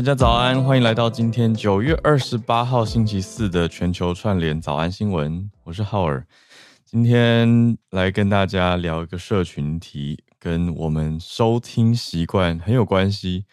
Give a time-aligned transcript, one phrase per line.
[0.00, 5.50] 大家早安，欢迎来到今天九月二十八号星期四的全球串联早安新闻。
[5.62, 6.26] 我是浩尔，
[6.86, 13.44] 今天来跟大家聊一个社群题，跟我们收听习惯很有关系。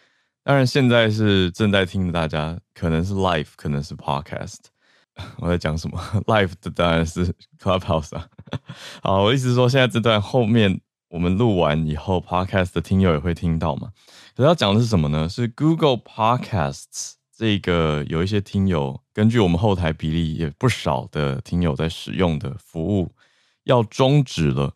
[0.42, 4.56] 当然，现在是正在听的大家，可能是 live，可能是 podcast。
[5.40, 6.00] 我在讲什么？
[6.24, 7.30] live 的当然是
[7.62, 8.26] Clubhouse 啊。
[9.04, 13.92] 好，我意思是说，现在这段后面我们录完以后，podcast 的听友也会听到嘛。
[14.36, 15.28] 可是要讲的是什么呢？
[15.28, 23.12] 是 Google Podcasts 这个有一些听友根据我们后台比例也不少的听友在使用的服务
[23.64, 24.74] 要终止了。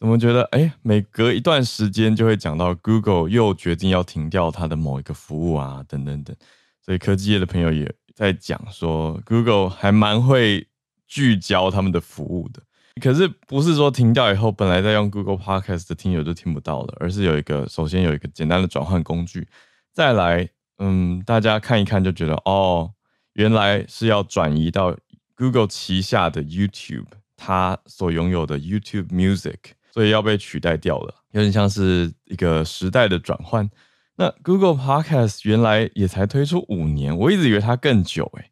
[0.00, 6.36] 我们觉得，哎，每隔一段时间就会讲到 Google 又决定要停掉它的某一个服务啊，等等等。
[6.84, 10.68] 所以科技业的朋友也在讲说，Google 还蛮会
[11.06, 12.62] 聚焦他们的服务的。
[13.02, 19.46] 可是不是说停掉以后，本来在用 Google Podcast 的听友就听不到了，而是有一个首先有一个简单的转换工具，
[19.92, 22.92] 再来，嗯，大家看一看就觉得哦，
[23.32, 24.96] 原来是要转移到
[25.36, 29.58] Google 旗下的 YouTube，它所拥有的 YouTube Music，
[29.92, 33.68] 所以要被取代掉了，有点像是一个时代的转换。
[34.16, 38.50] 那 Google Podcast 原来也才推出五年，我一直以为它更久诶。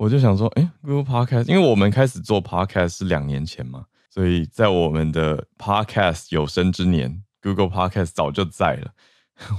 [0.00, 8.94] 我就想说，哎、，Google Podcast，因为我们开始做 Podcast 是两年前嘛，所以在我们的 Podcast 有生之年，Google Podcast 早就在了，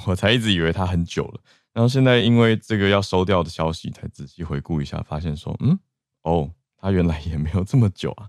[0.08, 1.42] 我才一直以为它很久了。
[1.74, 5.78] 然后现在因为这个要收掉的消息，才仔细回顾一下，发现说，嗯，
[6.24, 8.28] 哦，它原来也没有这么久啊。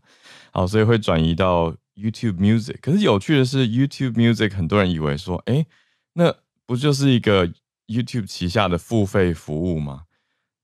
[0.50, 2.76] 好，所以会转移到 YouTube Music。
[2.82, 5.64] 可是有趣的是，YouTube Music 很多人以为说，哎、
[6.12, 6.34] 那
[6.66, 7.50] 不就是一个
[7.86, 10.02] YouTube 旗下的付费服务吗？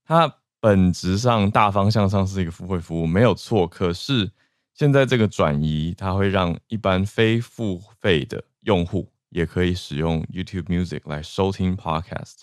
[0.05, 0.35] 它。
[0.59, 3.67] 本质上大方向上是一个付费服务，没有错。
[3.67, 4.31] 可是
[4.73, 12.41] 现在这个转移，它会让一般非付费的用户也可以使用 YouTube Music 来收听 Podcast。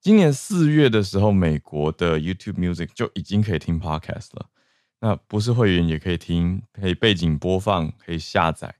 [0.00, 4.46] 今年四月的时候，美国的 YouTube Music 就已经可以听 Podcast 了。
[5.00, 8.76] 那不是会员也可以听，可以背景播放，可以下载。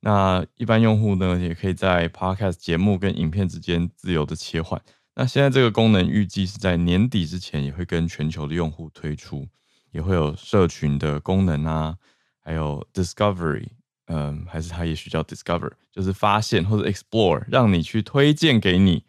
[0.00, 4.80] 那一般用户呢，也可以在 Podcast 节目跟影片之间自由的切换。
[5.20, 9.48] 那现在这个功能预计是在年底之前也会跟全球的用户推出，
[9.90, 11.96] 也会有社群的功能啊，
[12.38, 13.66] 还有 Discovery，
[14.06, 19.04] 嗯，还是它也许叫 Discover，就是发现或者 Explore，让你去推荐给你，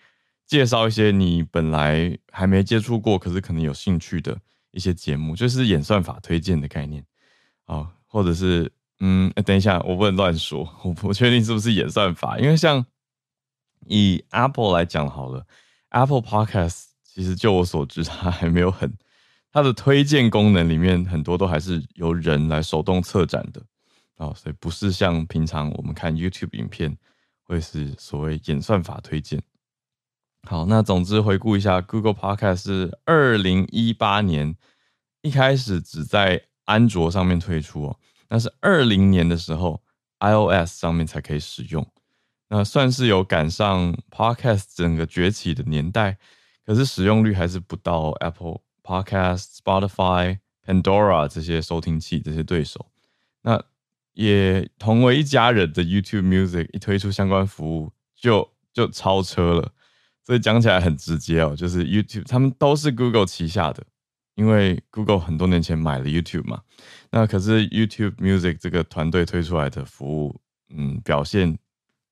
[0.47, 4.36] 介绍一些你本来还没接触过，可是可能有兴趣的
[4.72, 7.06] 一些节目，就是演算法推荐的概念
[7.66, 12.84] 啊，或者是嗯，等一下，我不能乱说，我不确定是不是演算法，因为像
[13.86, 15.46] 以 Apple 来讲好了。
[15.89, 18.91] Apple Podcast 其实就我所知，它还没有很
[19.51, 23.61] 它的推荐功能里面很多都还是由人来手动策展的
[24.17, 26.95] 啊，所以不是像平常我们看 YouTube 影片
[27.44, 29.41] 会是所谓演算法推荐。
[30.44, 34.55] 好，那总之回顾一下，Google Podcast 是二零一八年
[35.22, 37.99] 一开始只在安卓上面推出哦，
[38.29, 39.81] 那是二零年的时候
[40.19, 41.85] iOS 上面才可以使用。
[42.51, 46.17] 那算是有赶上 Podcast 整个崛起的年代，
[46.65, 52.87] 可是使用率还是不到 Apple Podcast、Spotify、Pandora 这些收听器这些对手。
[53.43, 53.63] 那
[54.13, 59.71] 也同为一家人的 YouTube Music 一推出相关服务就，就超车了。
[60.25, 63.83] 所以讲起来很直接哦，就是 YouTube 他们都是 Google 旗下的，
[64.33, 66.61] 因为 Google 很多年前买了 YouTube 嘛。
[67.11, 71.59] 那可是 YouTube Music 这个团队推出来的服务，嗯，表现。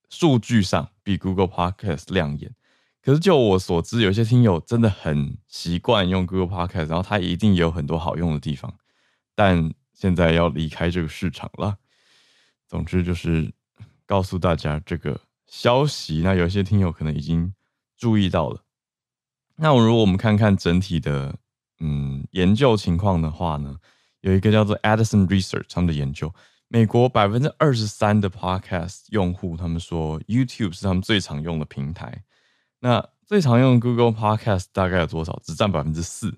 [0.10, 2.54] 数据上比 Google Podcast 亮眼，
[3.02, 8.74] 可是就我所知，有些听友真的很习惯用 Google Podcast，然后它一定也有很多好用的地方，
[9.36, 11.78] 但现在要离开这个市场了。
[12.68, 13.54] 总之就是
[14.06, 17.54] 告诉大家这个消息，那有些听友可能已经
[17.98, 18.64] 注意到了。
[19.56, 21.36] 那如果我们看看整体的
[21.80, 23.78] 嗯研究情况的话呢，
[24.22, 26.34] 有一个叫做 Edison Research 他们的研究。
[26.70, 32.24] 美国百分之二十三的 Podcast 用户，他们说 YouTube 是他们最常用的平台。
[32.80, 35.40] 那最常用 Google Podcast 大概有多少？
[35.44, 36.38] 只占百分之四。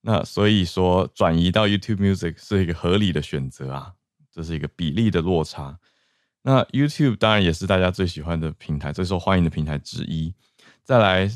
[0.00, 3.92] 那所以说转移到 YouTube Music 是一个合理的选择啊，
[4.30, 5.78] 这是一个比例的落差。
[6.42, 10.32] 那 YouTube 当然也是大家最喜欢的平台，最受欢迎的平台之一。
[10.82, 11.28] 再来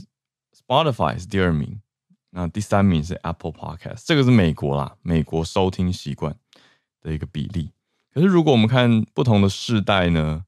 [0.56, 1.82] Spotify 是第二名，
[2.30, 6.34] 那第三名是 Apple Podcast，这个是美国啦，美国收听习惯
[7.02, 7.70] 的一个比例。
[8.12, 10.44] 可是，如果我们看不同的世代呢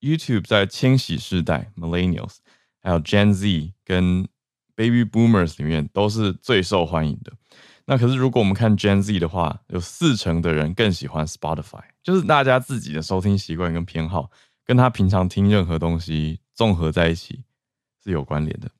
[0.00, 2.36] ，YouTube 在千禧世代 （Millennials）
[2.80, 4.26] 还有 Gen Z 跟
[4.74, 7.32] Baby Boomers 里面都是最受欢迎的。
[7.84, 14.30] 那可是，如果我们看 Gen Z 的话，有四成的人更喜欢 Spotify，就是大家自己的收听习惯跟偏好，
[14.64, 17.44] 跟他平常听任何东西综合在一起
[18.02, 18.70] 是有关联的。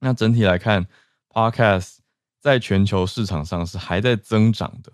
[0.00, 0.88] 那整体来看
[1.28, 1.98] ，Podcast
[2.40, 4.92] 在全球市场上是还在增长的。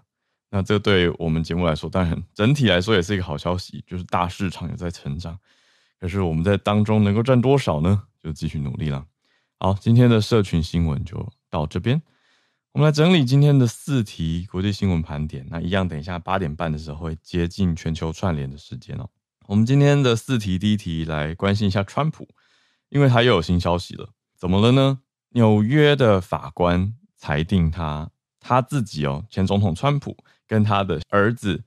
[0.54, 5.38] 那这对我们节目来说，当然整体来说也是一个好消息，就是大市场也在成长。
[5.99, 8.02] 可是我们在当中能够占多少呢？
[8.22, 9.06] 就继续努力了。
[9.58, 12.02] 好，今天的社群新闻就到这边。
[12.72, 15.46] 我们来整理今天的四题国际新闻盘点。
[15.49, 19.08] 那一样，等一下八点半的时候会接近全球串联的时间哦。
[19.46, 22.28] 我们今天的四题，第一题来关心一下川普，
[22.90, 24.10] 因为他又有新消息了。
[24.37, 25.00] 怎么了呢？
[25.31, 30.16] 纽约的法官裁定他他自己哦，前总统川普
[30.52, 31.64] 跟他的儿子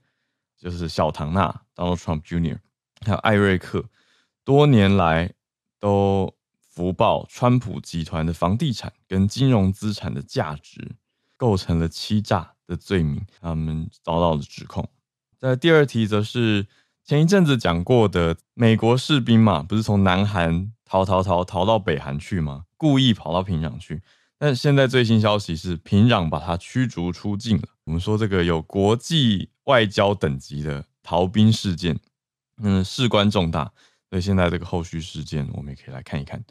[0.56, 2.60] 就是小唐纳 Donald Trump Jr.
[3.04, 3.84] 还有艾瑞克，
[4.44, 5.32] 多年来
[5.80, 10.94] 都福报川普集团的房地产跟金融资产的价值，
[11.36, 14.88] 构成了欺诈的罪名，他们遭到了指控。
[15.36, 16.68] 在第二题则是
[17.02, 22.66] 前一阵子讲过的美国士兵嘛，不是从南韩逃逃逃逃到北韩去吗？
[22.76, 24.00] 故意跑到平壤去，
[24.38, 27.68] 但现在最新消息是平壤把他驱逐出境了。
[27.84, 31.98] 我们说这个有国际外交等级的逃兵事件，
[32.62, 33.72] 嗯，事关重大，
[34.10, 36.44] 所以现在这个后续事件我们也可以来看一看。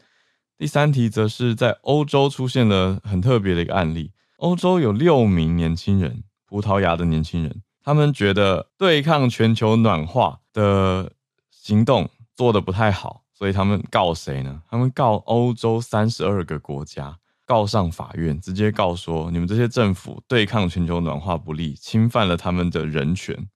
[0.58, 11.12] 第三题则是在欧洲出现了很特别的一个案例，欧洲有六名年轻人，葡萄牙的年轻人，他们觉得对抗全球暖化的
[11.50, 13.22] 行动做得不太好。
[13.34, 14.62] 所以他们告谁呢？
[14.66, 23.48] 他们告欧洲三十二个国家，告上法院，直接告说你们这些政府对抗全球暖化不利，侵犯了他们的人权。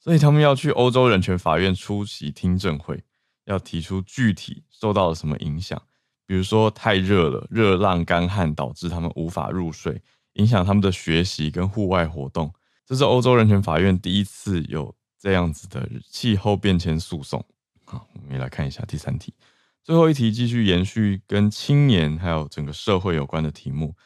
[0.00, 3.02] 所以他们要去欧洲人权法院出席听证会，
[3.44, 5.80] 要提出具体受到了什么影响，
[6.26, 10.00] 比如说太热了，热浪干旱导致他们无法入睡，
[10.34, 12.52] 影响他们的学习跟户外活动。
[12.86, 17.44] 这是欧洲人权法院第一次有这样子的气候变迁诉讼。
[17.84, 19.34] 好，我们也来看一下第三题，
[19.88, 23.96] 最后一题继续延续跟青年还有整个社会有关的题目，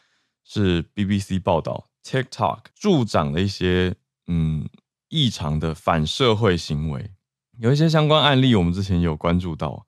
[0.44, 3.96] 是 BBC 报道 TikTok 助长了一些
[4.28, 4.68] 嗯
[5.08, 7.10] 异常的反社会行为，
[7.58, 9.84] 有一些相关案例我们之前有关注到，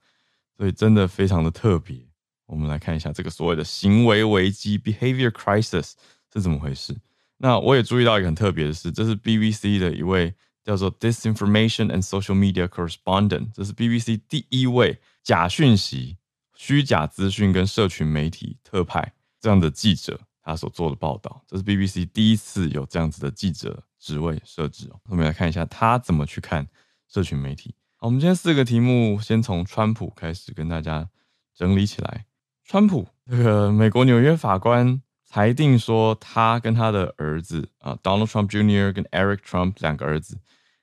[0.57, 2.09] 所以真的非常的特别。
[2.47, 5.93] 我们来看一下这个所谓的行为危机 （behavior crisis）
[6.33, 6.97] 是怎么回事。
[7.37, 10.35] 那我也注意到一个很特别的事，这是 BBC 的一位。
[10.65, 16.19] 叫做 Disinformation and Social Media Correspondent，这是 BBC 第一位假讯息、
[16.55, 25.01] 虚假资讯跟社群媒体特派这样的记者，他所做的报道，这是 BBC 第一次有这样子的记者职位设置哦。
[25.09, 26.69] 我们来看一下他怎么去看
[27.09, 27.75] 社群媒体。
[28.01, 31.09] 我们今天四个题目，先从川普开始跟大家
[31.55, 32.27] 整理起来。
[32.63, 38.93] 川普这个美国纽约法官裁定说，他跟他的儿子啊，Donald Trump Jr.
[38.93, 40.39] 跟 Eric Trump 两个儿子。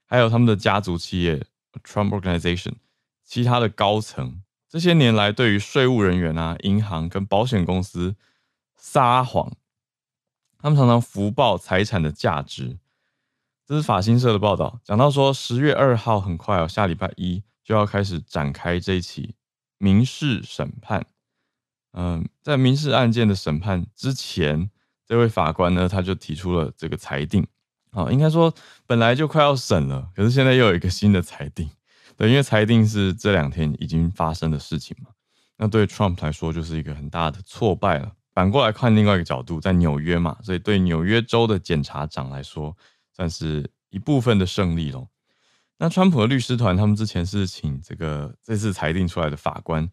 [0.08, 1.46] 还有他们的家族企业
[1.84, 2.74] Trump Organization，
[3.32, 8.18] 其他的高层这些年来对于税务人员啊、银行跟保险公司
[8.76, 9.54] 撒谎，
[10.60, 12.78] 他们常常福报财产的价值。
[13.66, 19.36] 这是法新社的报道，讲到说十月二号很快哦，下礼拜一就要开始展开这一起
[19.78, 21.06] 民事审判。
[21.94, 24.70] 嗯，在民事案件的审判之前，
[25.08, 27.48] 这位法官呢，他就提出了这个裁定。
[27.92, 28.54] 啊，应该说
[28.86, 31.70] 本来就快要审了，可是现在又有一个新的裁定，
[32.22, 35.10] 对，因为裁定是这两天已经发生的事情嘛。
[35.58, 38.12] 那对 Trump 来说就是一个很大的挫败了。
[38.32, 42.78] 反过来看另外一个角度，在纽约嘛，所以对纽约州的检察长来说，
[43.12, 45.10] 算是一部分的胜利咯。
[45.80, 49.90] 那川普的律师团他们之前是请这个这次裁定出来的法官，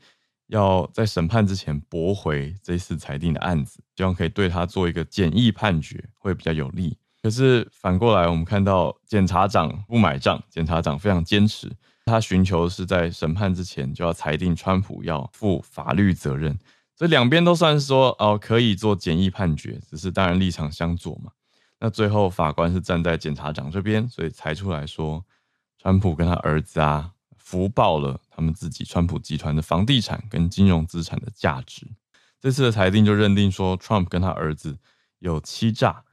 [0.49, 6.99] 要在审判之前驳回这次裁定的案子，希望可以对他做一个简易判决，会比较有利。
[7.23, 11.73] 可是反过来，我们看到检察长不买账，检察长非常坚持，
[12.09, 16.59] 他寻求是在审判之前就要裁定川普要负法律责任，
[16.97, 21.31] 所以两边都算是说哦可以做简易判决，只是当然立场相左嘛。
[21.79, 25.25] 那最后法官是站在检察长这边，所以裁出来说，
[25.79, 31.87] 川普跟他儿子啊福报了他们自己川普集团的房地产跟金融资产的价值。
[32.41, 34.79] 这次的裁定就认定说，Trump 跟他儿子
[35.21, 36.05] 有欺诈。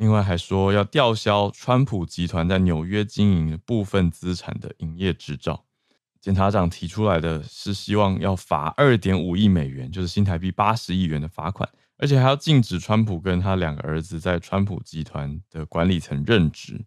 [0.00, 5.66] 另外还说要吊销川普集团在纽约经营部分资产的营业执照。
[6.22, 16.82] 检察长提出来的是希望要罚二点五亿美元，就是新台币八十亿元的罚款，而且还要禁止川普跟他两个儿子在川普集团的管理层任职。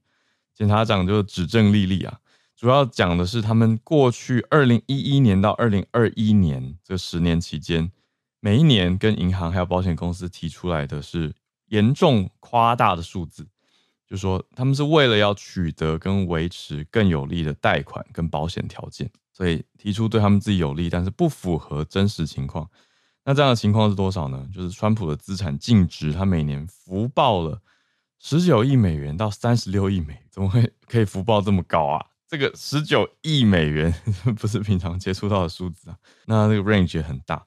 [0.55, 2.19] 检察长就指证莉莉啊，
[2.55, 7.91] 主要讲的是他们过去二零一一年到二零二一年这十年期间，
[8.39, 11.35] 每一年跟银行还有保险公司提出来的是。
[11.67, 13.43] 严重夸大的数字，
[14.07, 22.69] 就是说他们是为了要取得跟维持更有利的贷款跟保险条件，所以提出对他们自己有利，但是不符合真实情况。
[23.25, 24.47] 那这样的情况是多少呢？
[24.53, 27.61] 就是川普的资产净值，他每年福报了
[28.19, 32.05] 十九亿美元到三十六亿美元，怎么会可以福报这么高啊？
[32.27, 33.93] 这个十九亿美元
[34.37, 37.45] 不是平常接触到的数字啊，那这个 range 也很大。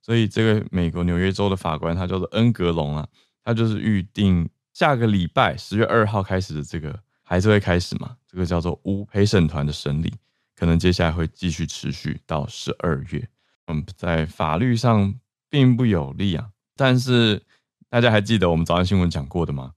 [0.00, 3.06] 所以这个美国纽约州的法官，他叫做恩格隆啊，
[3.48, 8.14] 他就是预定下个礼拜十月二号开始的这个还是会开始嘛？
[8.30, 10.12] 这个叫做无陪审团的审理，
[10.54, 13.26] 可能接下来会继续持续到十二月。
[13.68, 15.14] 嗯，在法律上
[15.48, 17.42] 并不有利啊，但是
[17.88, 19.72] 大家还记得我们早安新闻讲过的吗？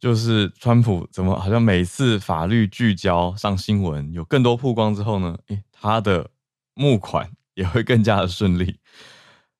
[0.00, 6.30] 就是川普怎么好像每次法律聚焦上新闻，有更多曝光之后呢，诶，他的
[6.72, 8.78] 募款也会更加的顺利。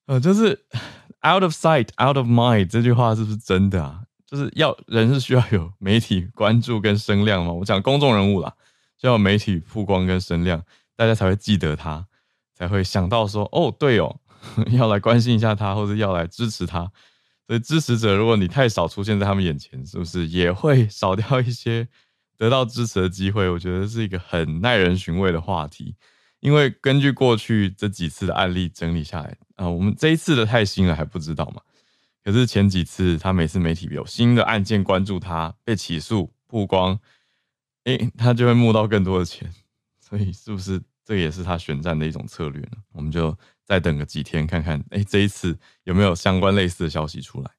[0.07, 0.65] 呃，就是
[1.25, 4.03] out of sight, out of mind 这句话是不是真的啊？
[4.27, 7.53] 就是要人是需要有媒体关注跟声量嘛。
[7.53, 8.55] 我讲公众人物啦，
[8.99, 10.63] 需要有媒体曝光跟声量，
[10.97, 12.07] 大家才会记得他，
[12.55, 14.21] 才会想到说，哦，对哦，
[14.73, 16.91] 要来关心一下他，或者要来支持他。
[17.47, 21.87] 所以支持者，如果你太少出现在他们眼前，是不是也会少掉一些
[22.39, 23.49] 得到支持的机会？
[23.51, 25.95] 我觉得是一个很耐人寻味的话题。
[26.43, 31.63] 因为根据过去这几次的案例整理下来啊、我们这一次的太新了还不知道嘛。
[32.23, 37.01] 可是前几次他每次媒体有新的案件关注他，被起诉曝光，
[37.85, 39.51] 诶，他就会募到更多的钱。
[39.99, 42.77] 所以是不是这也是他选战的一种策略呢？
[42.93, 43.35] 我们就。
[43.65, 47.51] 再等个几天看看，哎、欸，这一次有没有相关类似的消息出来？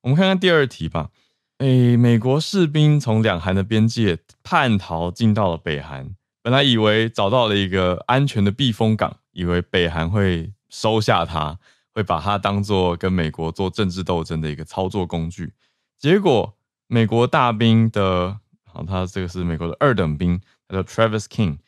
[0.00, 1.10] 我们看看第二题吧。
[1.58, 11.58] 哎、欸，美国士兵从两韩的边界叛逃进到了北韩，本来以为找到了一个安全的避风港，以为北韩会收下他，
[11.92, 15.52] 会把他当做跟美国做政治斗争的一个操作工具。
[15.98, 16.56] 结果，
[16.86, 21.58] 美国大兵的，好，他这个是美国的二等兵，他叫 Travis King，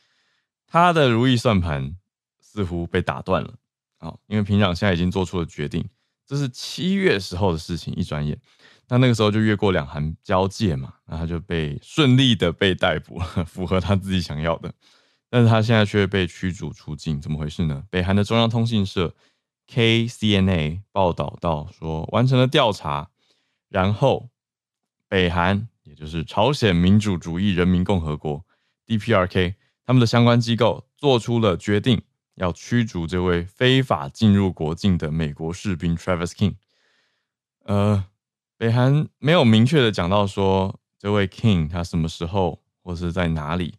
[0.67, 1.97] 他的如意算盘
[2.41, 3.55] 似乎被打断了。
[3.99, 5.87] 好，因为平壤现在已经做出了决定，
[6.26, 7.95] 这是七月时候的事情。
[7.95, 8.41] 一转眼，
[8.92, 14.70] 那那个时候就越过两韩交界嘛，那他就被顺利的被逮捕了， 符合他自己想要的。
[15.30, 17.84] 但是他现在却被驱逐出境，怎么回事呢？
[17.88, 19.14] 北韩的中央通信社
[19.66, 23.08] KCNA 报道到说，完成了调查，
[23.70, 24.28] 然后
[25.08, 28.44] 北韩也就是朝鲜民主主义人民共和国
[28.87, 29.54] DPRK
[29.87, 32.02] 他们的相关机构做出了决定。
[32.34, 36.56] 要驱逐这位非法进入国境的美国士兵 Travis King。
[37.64, 38.04] 呃，
[38.62, 43.75] 北韩没有明确的讲到说这位 King 他什么时候或是在哪里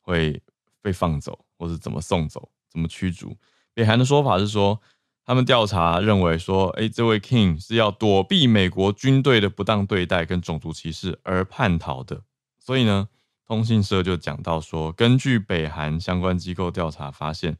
[0.00, 0.42] 会
[0.82, 3.36] 被放走，或是怎么送走、怎么驱逐。
[3.74, 4.80] 北韩的说法是说，
[5.24, 12.22] 他们调查认为说，哎，这位 King 是要躲避美国军队的不当对待跟种族歧视而叛逃的。
[12.58, 13.08] 所以呢，
[13.46, 17.56] 通信社就讲到说，根据北韩相关机构调查发现。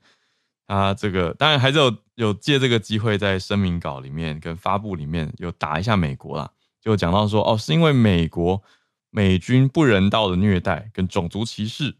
[0.66, 6.50] 他这个当然还是有有借这个机会在声明稿里面跟发布里面有打一下美国啦，
[6.84, 8.62] 就讲到说哦，是因为美国
[9.10, 11.96] 美军不人道的虐待跟种族歧视，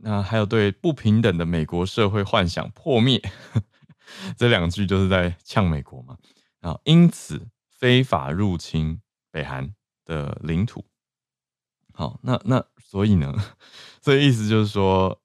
[0.00, 3.22] 那还有对不平等的美国社会幻想破灭，
[4.36, 6.18] 这两句就是在呛美国嘛，
[6.60, 9.72] 然后因此非法入侵北韩
[10.04, 10.84] 的领土。
[11.94, 13.32] 好，那那所以呢，
[14.02, 15.20] 所以意思就是说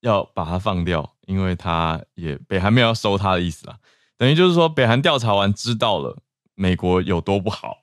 [0.00, 1.10] 要把它放掉。
[1.28, 3.78] 因为他也北韩没有要收他的意思啦，
[4.18, 6.18] 等于就是说北韩调查完知道了
[6.54, 7.82] 美国有多不好，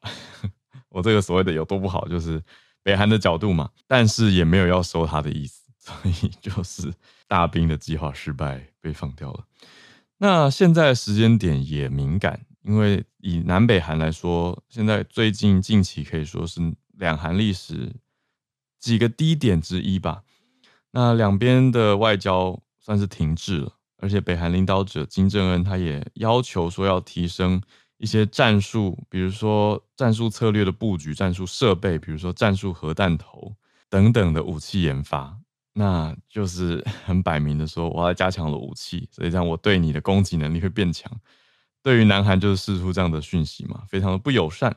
[0.89, 2.41] 我这个所谓的有多不好就是
[2.83, 6.93] 北韩的角度嘛，但是也没有要收他的意思， 所以就是
[7.27, 9.45] 大兵的计划失败被放掉了。
[10.17, 16.59] 那现在时间点也敏感，因为以南北韩来说，现在最近近期可以说是
[16.97, 17.93] 两韩历史
[18.79, 20.23] 几个低点之一吧。
[20.91, 22.61] 那两边的外交。
[22.81, 27.61] 算是停滞了，而且北韩领导者金正恩他也要求说要提升
[28.00, 33.56] 一些战术，比如说战术策略的布局、战术设备，比如说战术核弹头
[33.89, 35.38] 等等的武器研发，
[35.74, 41.12] 那就是 很摆明的说我要加强了武器，所以这样我对你的攻击能力会变强。
[41.84, 44.75] 对于南韩就是释出这样的讯息嘛，非常的不友善。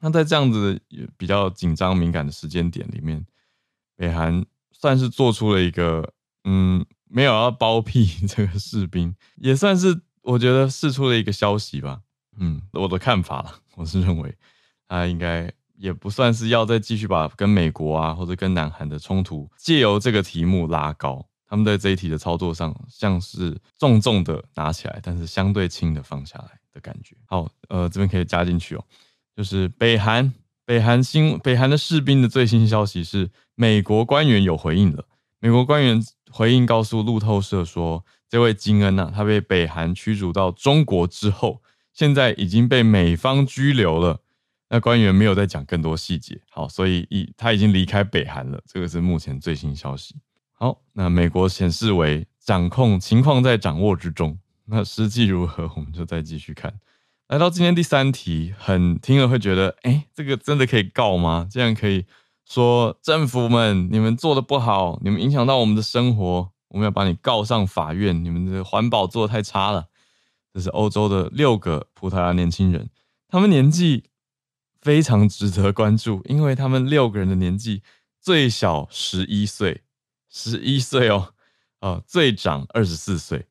[0.00, 0.80] 那在这样子
[1.16, 3.24] 比较紧张敏感的时间点里面，
[3.96, 6.12] 北韩算是做出了一个。
[6.44, 12.00] 嗯，没有要包庇 这个士兵，也算是我觉得释出了一个消息吧。
[12.38, 14.34] 嗯，我的看法了，我是认为
[14.86, 21.24] 他应该也不算是要再继续把跟美国啊或者跟南韩的冲突借由这个题目拉高。
[21.46, 27.16] 他们在这一题的操作上像是重重的拿起来，但是相对轻的放下来的感觉。
[27.24, 28.84] 好，呃，这边可以加进去哦，
[29.34, 30.30] 就是北韩
[30.66, 35.06] 北韩新北韩的士兵的最新消息是，美国官员有回应了，
[35.40, 36.04] 美国官员。
[36.30, 44.20] 回应告诉路透社说，这位金恩呐，他被北韩驱逐到中国之后，现在已经被美方拘留了。
[44.70, 46.40] 那官员没有再讲更多细节。
[46.50, 48.60] 好，所以已他已经离开北韩了。
[48.66, 50.16] 这个是目前最新消息。
[50.52, 54.38] 好，那美国显示为掌控情况在掌握之中。
[54.66, 56.74] 那实际如何，我们就再继续看。
[57.28, 61.48] 来到今天第三题，很听了会觉得，哎，这个真的可以告吗？
[61.50, 62.04] 这样可以
[62.44, 68.24] 说政府们你们做的不好，你们影响到我们的生活，我们要把你告上法院。
[68.24, 69.88] 你们的环保做的太差了。
[70.52, 72.88] 这是欧洲的六个葡萄牙年轻人，
[73.28, 74.04] 他们年纪
[74.80, 77.82] 非常值得关注，因为他们六个人的年纪
[78.20, 79.82] 最小十一岁，
[80.28, 81.34] 十一岁哦，
[81.80, 83.46] 哦，最长二十四岁。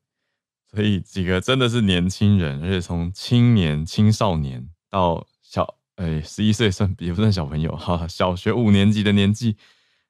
[0.70, 9.56] 所以几个真的是年轻人，而且从青年、青少年到小，哎，十一岁算也不算小朋友哈，小学五年级的年纪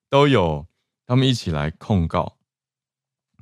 [0.08, 0.66] 都有，
[1.06, 2.37] 他们一起来控告，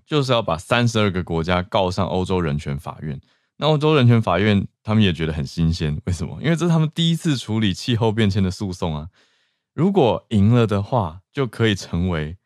[0.06, 3.20] 就是要把三十二个国家告上欧洲人权法院。
[3.58, 6.40] 那欧洲人权法院他们也觉得很新鲜，为什么？
[6.42, 9.08] 因为这是他们第一次处理气候变迁的诉讼啊。
[9.74, 12.36] 如果赢了的话，就可以成为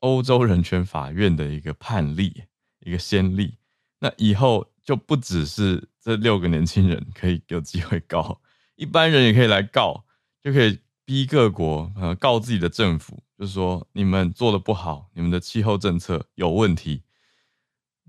[0.00, 2.44] 欧洲人权法院的一个判例，
[2.80, 3.58] 一个先例。
[4.00, 8.40] 那以后就不只是这六个年轻人可以有机会告，
[8.76, 10.04] 一般人也可以来告，
[10.42, 17.02] 就可以逼各国呃告自己的政府，就是说你们做的不好，你们的气候政策有问题。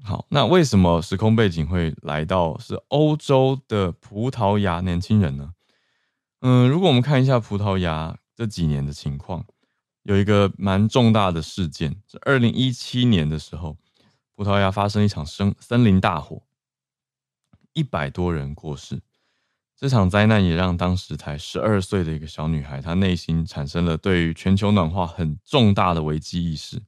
[0.01, 5.53] 好，那为什么时空背景会来到是欧洲的葡萄牙年轻人呢？
[6.39, 9.45] 嗯，如果我们看一下葡萄牙这几年的情况，
[10.03, 13.75] 有一个蛮重大的事件，是二零一七年的时候。
[14.35, 16.43] 葡萄牙发生一场森森林大火，
[17.73, 19.01] 一百多人过世。
[19.77, 26.81] 这场灾难也让当时才十二岁的一个小女孩，她内心产生了对于全球暖化很重大的危机意识。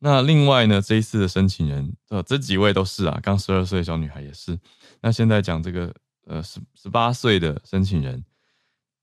[0.00, 4.58] 那另外呢，这一次的申请人，呃，这几位都是啊，刚十二岁的小女孩也是。
[5.00, 5.94] 那现在讲这个，
[6.26, 8.24] 呃，十十八岁的申请人，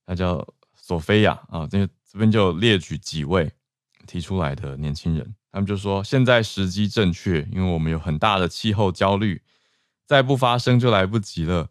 [0.05, 3.49] 她叫索菲亚啊，这这边就列举几位
[4.07, 5.35] 提出来的年轻人。
[5.53, 9.41] 他们就说，现在时机正确，因为我们有很大的气候焦虑，
[10.05, 11.69] 再不发生就来不及了。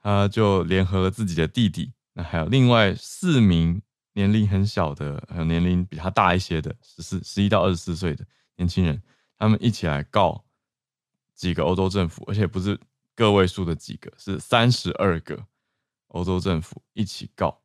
[0.00, 3.80] 他就联合了自己的弟弟，那还有另外四名
[4.14, 8.24] 年龄很小的，还有年龄比他大一些的，十四、十一到二十四岁的
[8.56, 9.02] 年轻人，
[9.38, 10.44] 他们一起来告
[11.34, 12.78] 几个欧洲政府，而且不是
[13.14, 15.46] 个位数的几个，是三十二个
[16.08, 17.60] 欧洲政府一起告。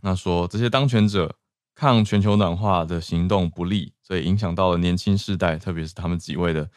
[0.00, 1.36] 那说这些当权者。
[1.80, 6.68] 抗全球暖化的行动不利，所以影响到了年轻世代，特别是他们几位的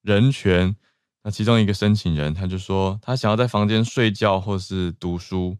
[0.00, 0.76] 人权。
[1.24, 5.56] 那其中一个申请人，他就说他想要在房间睡觉或是读书，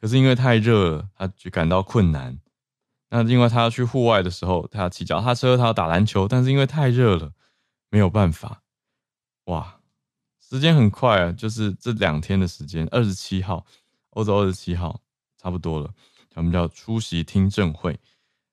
[0.00, 2.38] 可是因为太热，他就感到困难。
[3.10, 7.32] 那另外他要去户外的时候，他要骑脚踏车，他要打篮球，但是因为太热了，
[7.90, 8.62] 没有办法。
[9.46, 9.80] 哇，
[10.38, 13.66] 时间很快啊，就是这两天的时间，二十七号，
[14.10, 15.00] 欧洲二十七号，
[15.36, 15.90] 差不多了，
[16.30, 17.98] 他们就要出席听证会。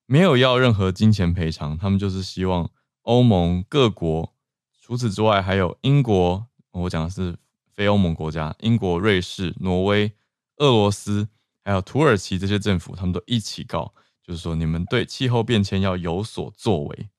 [0.08, 2.71] 没有要任何金钱赔偿，他们就是希望
[3.04, 4.34] 欧盟各国，
[4.82, 6.47] 除此之外还有英国，
[6.81, 7.35] 我讲的是
[7.73, 10.11] 非欧盟国家，英国、瑞士、挪威、
[10.57, 11.27] 俄罗斯，
[11.63, 17.09] 还有土耳其这些政府，他们都一起告，就是说你们对气候变迁要有所作为。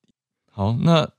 [0.51, 1.09] 好，那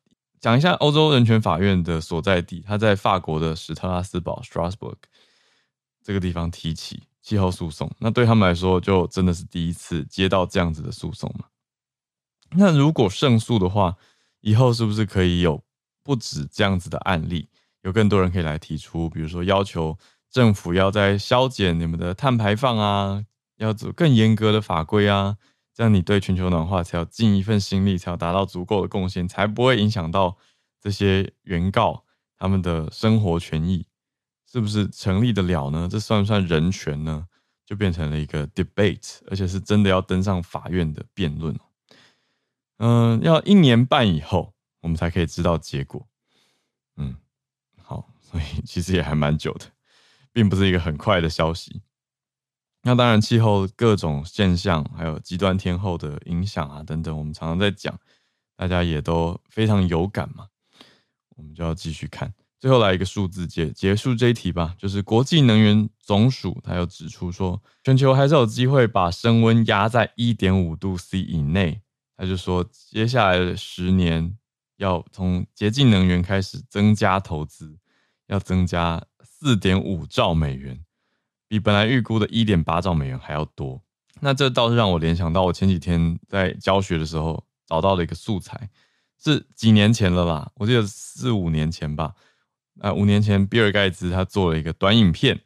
[0.40, 4.96] 讲一下欧洲人权法院的所在地，它在法国的史特拉斯堡 （Strasbourg）
[6.02, 11.46] 这个地方提起气候诉讼，那对他们来说，就真的是第一次接到这样子的诉讼嘛。
[12.52, 13.96] 那如果胜诉的话，
[14.40, 15.62] 以后是不是可以有
[16.02, 17.48] 不止这样子的案例？
[17.82, 19.96] 有更多人可以来提出，比如说要求
[20.30, 23.24] 政府要在削减你们的碳排放啊，
[23.56, 25.36] 要走更严格的法规啊，
[25.74, 30.36] 这样你对全球暖化才要尽一份心力，才要达到足够的贡献，才不会影响到
[30.80, 32.04] 这些原告
[32.36, 33.86] 他们的生活权益，
[34.50, 35.88] 是不是成立得了呢？
[35.90, 37.26] 这算不算人权呢？
[37.64, 41.54] 就变成了一个 debate，而且是真的要登上法院的辩论。
[42.78, 46.08] 嗯，要一年半以后，我们才可以知道结果。
[46.96, 47.14] 嗯，
[48.30, 49.66] 所以其实也还蛮久的，
[50.32, 51.82] 并不是一个很快的消息。
[52.82, 57.98] 那当然，气候各种现象，还有极端天候的影响啊，等等，我们常常在讲，
[58.56, 60.46] 大家也都非常有感嘛。
[61.36, 64.74] 我们就要继续看，最后来一个数字结结束这一题吧。
[64.78, 71.80] 就是国际能源总署，它有指出说，全球还是有机会把升温压在一点五度 C 以内。
[72.16, 74.36] 他就说，接下来的十年
[74.76, 77.78] 要从洁净能源开始增加投资，
[78.28, 80.80] 要增加四点五兆美元，
[81.48, 83.82] 比本来预估的一点八兆美元还要多。
[84.20, 88.70] 那这倒是让我联想到我前几天在教学的时候找到了一个素材，
[89.22, 92.14] 是几年前了啦，我记得四五年前吧。
[92.80, 95.40] 啊，五年前比尔盖茨他做了一个短影片，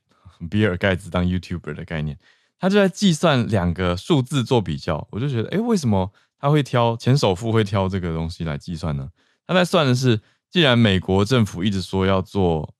[0.51, 2.19] 比尔盖茨当 YouTuber 的概念，
[2.59, 5.09] 他就在计算两个数字做比较。
[5.11, 9.09] 我就觉得，哎，为什么他会挑前首富会挑这个东西来计算呢？
[9.47, 10.21] 他在算的是，
[10.53, 12.75] 既然美国政府一直说要做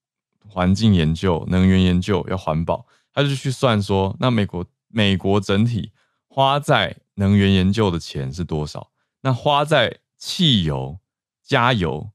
[0.47, 5.91] 环境研究、能源研究要环保，他就去算说，那美国美国整体
[6.29, 8.91] 花在能源研究的钱是多少？
[9.23, 10.99] 那花在汽油
[11.43, 12.11] 加油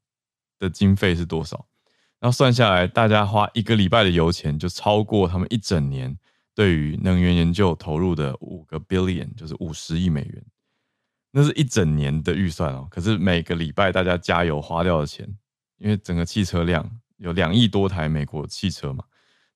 [0.59, 1.65] 的经费是多少？
[2.19, 6.15] 然后算下来，大家花一个礼拜的油钱就超过他们一整年
[6.53, 10.45] 对于能源研究投入的五个 billion，就是五十亿美元。
[11.31, 12.87] 那是一整年的预算哦。
[12.91, 15.27] 可是每个礼拜大家加油花掉的钱，
[15.77, 19.03] 因为整个汽车量有两亿多台美国汽车嘛，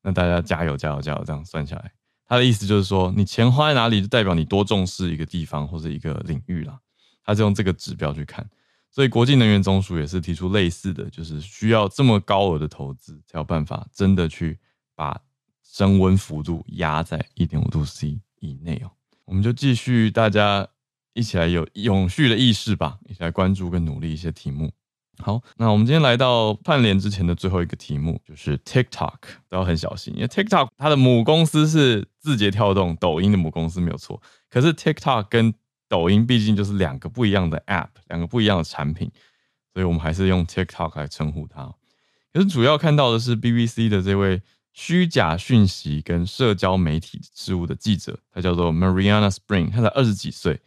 [0.02, 1.92] 那大家加油加油加油这样算下来，
[2.26, 6.80] 他的意思就是说，你钱花在哪里，就代表你多重视一个地方或者一个领域啦。
[7.24, 8.50] 他是用这个指标去看。
[8.90, 14.60] 所以，国际能源总署也是提出类似的，就是需要这么高额的投资，才有办法真的去
[14.96, 15.18] 把
[15.64, 18.92] 升温幅度压在一点五度 C 以内哦。
[19.24, 20.68] 我们就继续大家
[21.14, 24.70] 一起来有永续的意识吧，一起来关注跟努力一些题目。
[25.22, 29.14] 好，那我们今天来到串联之前的最后一个题目，就是 TikTok
[29.48, 35.54] 都要很小心，因为 TikTok 它的母公司是字节跳动，抖音的母公司没有错，可是 TikTok 跟
[35.88, 39.12] 抖音毕竟就是两个不一样的 App，两个不一样的产品，
[39.74, 41.74] 所以我们还是用 TikTok 来称呼它。
[42.34, 50.62] 可是主要看到的是 BBC 的这位虚假讯息跟社交媒体事务的记者，他叫做 Mariana Spring，他才二十几岁，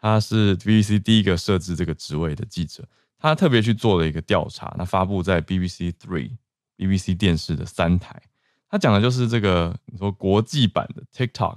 [0.00, 6.32] 他是 BBC 第一个设置这个职位的记者，他特别去做了一个调查，那发布在 BBC Three、
[6.76, 8.20] BBC 电视的三台，
[8.68, 11.56] 他讲的就是这个你说国际版的 TikTok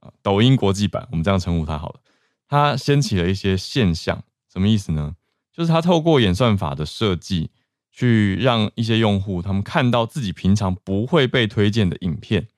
[0.00, 2.00] 啊，抖音国际版，我们这样称呼它好了。
[2.48, 5.14] 它掀起了一些现象，什么意思呢？
[5.52, 7.50] 就是它透过演算法的设计，
[7.92, 12.48] 去让一些用户他们看到自己平常不会被推荐的影片，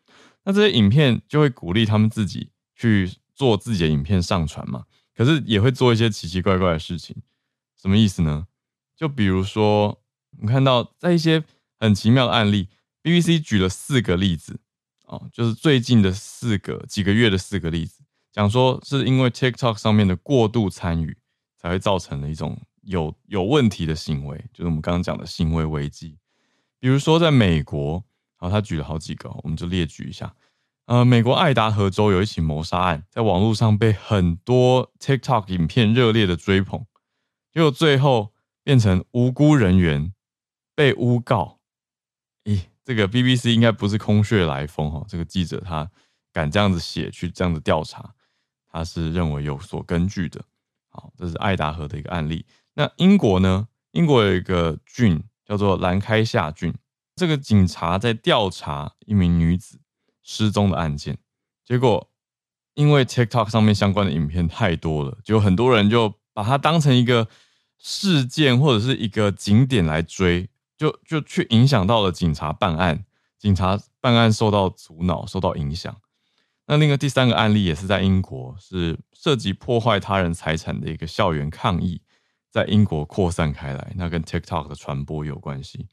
[0.44, 4.84] 那这些影片就会鼓励他们自己去做自己的影片上传嘛。
[5.16, 7.16] 可是也会做一些奇奇怪怪的事情，
[7.80, 8.46] 什么意思呢？
[8.94, 10.02] 就比如说，
[10.38, 11.42] 你看到在一些
[11.78, 12.68] 很奇妙的案例
[13.02, 14.60] ，BBC 举了四个例子，
[15.06, 18.04] 哦，就是最近的四个几个月的四个例子。
[18.32, 21.16] 讲说是因为 TikTok 上面的过度参与，
[21.56, 26.18] 才会造成了一种有有问题的行为，就是我们刚刚讲的行为危机。
[26.78, 28.04] 比如说在美国，
[28.38, 30.34] 然后他举了好几个，我们就列举一下。
[30.86, 36.84] 呃，美国爱达荷州有一起谋杀案，在网络上被很多 TikTok 影片热烈的追捧，
[37.52, 38.32] 结果最后
[38.62, 40.12] 变成无辜人员
[40.74, 41.58] 被诬告。
[42.44, 45.90] 咦，这个 BBC 应该不是空穴来风哈，这个记者他
[46.32, 48.14] 敢这样子写，去这样子调查。
[48.72, 50.44] 他是认为有所根据的，
[50.90, 52.46] 好，这是爱达荷的一个案例。
[52.74, 53.66] 那英国呢？
[53.90, 56.72] 英国有一个郡叫做兰开夏郡，
[57.16, 59.80] 这个警察在调查一名女子
[60.22, 61.18] 失踪的案件，
[61.64, 62.08] 结果
[62.74, 67.28] 因为 TikTok 上面相关的影片太多了，就很多人就把它当成一个
[67.78, 73.04] 事件或者是一个景点来追，就就去影响到了警察办案，
[73.38, 75.94] 警察办案受到阻挠，受到影响。
[76.66, 82.00] 那另一个第三个案例也是在英国，是涉及破坏他人财产的一个校园抗议，
[82.48, 85.88] 在英国扩散开来，那跟 TikTok 的传播有关系。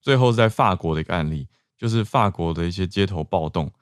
[0.00, 3.72] 最后在法国的一个案例，就是法国的一些街头暴动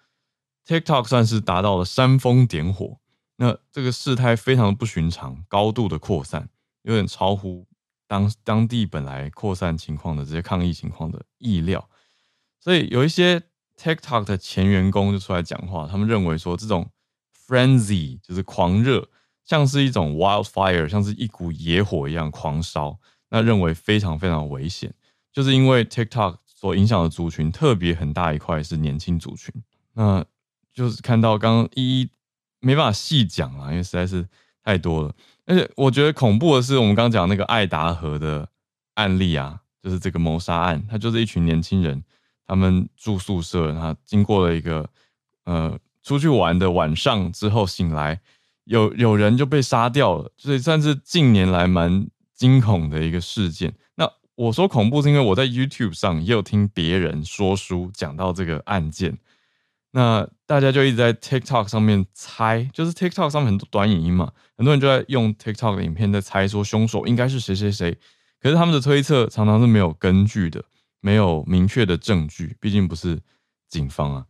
[0.67, 2.99] ，TikTok 算是达到了煽风点火，
[3.39, 6.49] 那这个事态非常的不寻常，高度的扩散，
[6.83, 7.67] 有点超乎
[8.07, 11.89] 当当地本来扩散情况的这些抗议情况的意料，
[12.61, 13.43] 所以有一些。
[13.81, 16.91] TikTok 的前员工就出来讲话，他们认为说这种
[17.47, 19.09] frenzy 就是狂热，
[19.45, 22.99] 像是一种 wildfire，像是一股野火一样狂烧，
[23.31, 24.93] 那认为非常非常危险，
[25.33, 29.55] 就是因为 TikTok 所影响的族群特别很大一块是年轻族群，
[29.93, 30.25] 那
[30.73, 32.11] 就是看到刚刚一一
[32.61, 34.27] 没办法细讲啊，因为实在是
[34.63, 35.15] 太多了，
[35.47, 38.49] 而且我觉得恐怖的是我们刚刚讲那个爱达荷的
[38.95, 42.03] 案例啊，就是这个谋杀案，他就是一群年轻人。
[42.51, 44.89] 他们住宿舍，然后经过了一个
[45.45, 48.19] 呃出去玩的晚上之后醒来，
[48.65, 53.75] 有有人就被杀掉了，所以算是近年来蛮惊恐的一个事件。
[53.97, 59.19] 那我说恐怖是因为我在 YouTube 上也有听别人说书讲到这个案件，
[59.91, 67.99] 那大家就一直在 TikTok 上面猜，就是 TikTok 上面很多短影音嘛，很多人就在用 TikTok 的影片在猜说凶手应该是谁谁谁，
[68.41, 70.65] 可是他们的推测常常是没有根据的。
[71.01, 73.21] 没有明确的证据，毕竟不是
[73.69, 74.27] 警方啊。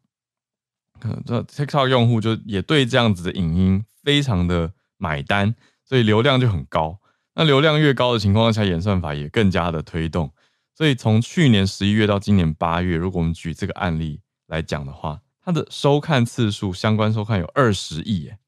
[1.25, 6.99] 这 TikTok 用户就也对这样子的影音非常的买单，所以流量就很高。
[7.35, 10.31] 那流量越高的情况下，演算法也更加的推动。
[10.75, 15.19] 所以从去年十一月到今年八月，如果我们举这个案例来讲的话，
[15.49, 18.39] 它的收看次数，相关收看有二十亿耶。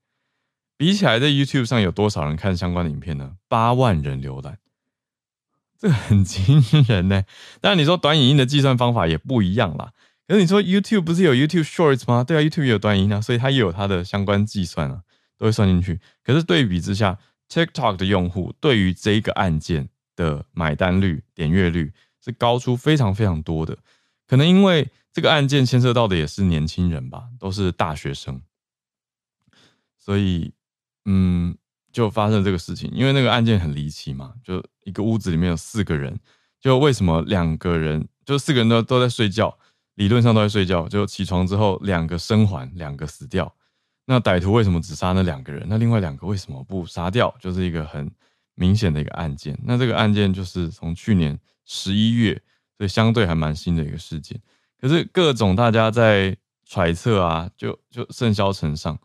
[0.77, 3.37] 比起来，在 YouTube 上有多少人看相关的影片呢？
[3.49, 4.59] 八万人浏览，
[5.79, 7.25] 这个很惊人呢。
[7.63, 9.95] 当然，你说短影音的计算方法也不一样啦。
[10.29, 12.23] 可是你说 YouTube 不是有 YouTube Shorts 吗？
[12.23, 15.01] 对啊，YouTube 也有短影音啊，所以它也有它的相关计算啊，
[15.39, 15.99] 都会算进去。
[16.23, 21.95] 可是对比之下，TikTok 的用户对于这一个案件的买单率、点阅率。
[22.23, 23.79] 是高出非常非常多的，
[24.29, 28.41] 可能因为这个案件牵涉到的也是年轻人吧，都是大学生，
[29.99, 30.53] 所以
[31.05, 31.57] 嗯，
[31.93, 32.91] 就发生这个事情。
[32.93, 36.19] 因为那个案件很离奇嘛，就一个屋子里面有四个人，
[36.61, 39.57] 就为什么两个人就四个人都都在睡觉，
[39.95, 43.55] 理论上都在睡觉，就起床之后两个生还，两个死掉。
[44.07, 45.67] 那歹徒为什么只杀那两个人？
[45.69, 47.35] 那另外两个为什么不杀掉？
[47.41, 48.11] 就是一个很
[48.55, 49.59] 明显的一个案件。
[49.63, 51.39] 那这个案件就是从去年。
[51.73, 52.35] 十一月，
[52.77, 54.41] 所以相对还蛮新的一个事件。
[54.81, 58.99] 可是各种大家在揣测啊，就就甚嚣尘上，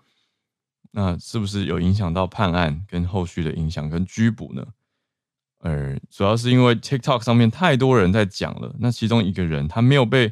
[0.92, 4.66] 那是不是有影响到判案跟后续的影响跟拘捕呢？
[5.60, 10.32] 而主要是因为 TikTok 上面太多人在讲了，那其中一个人他没有被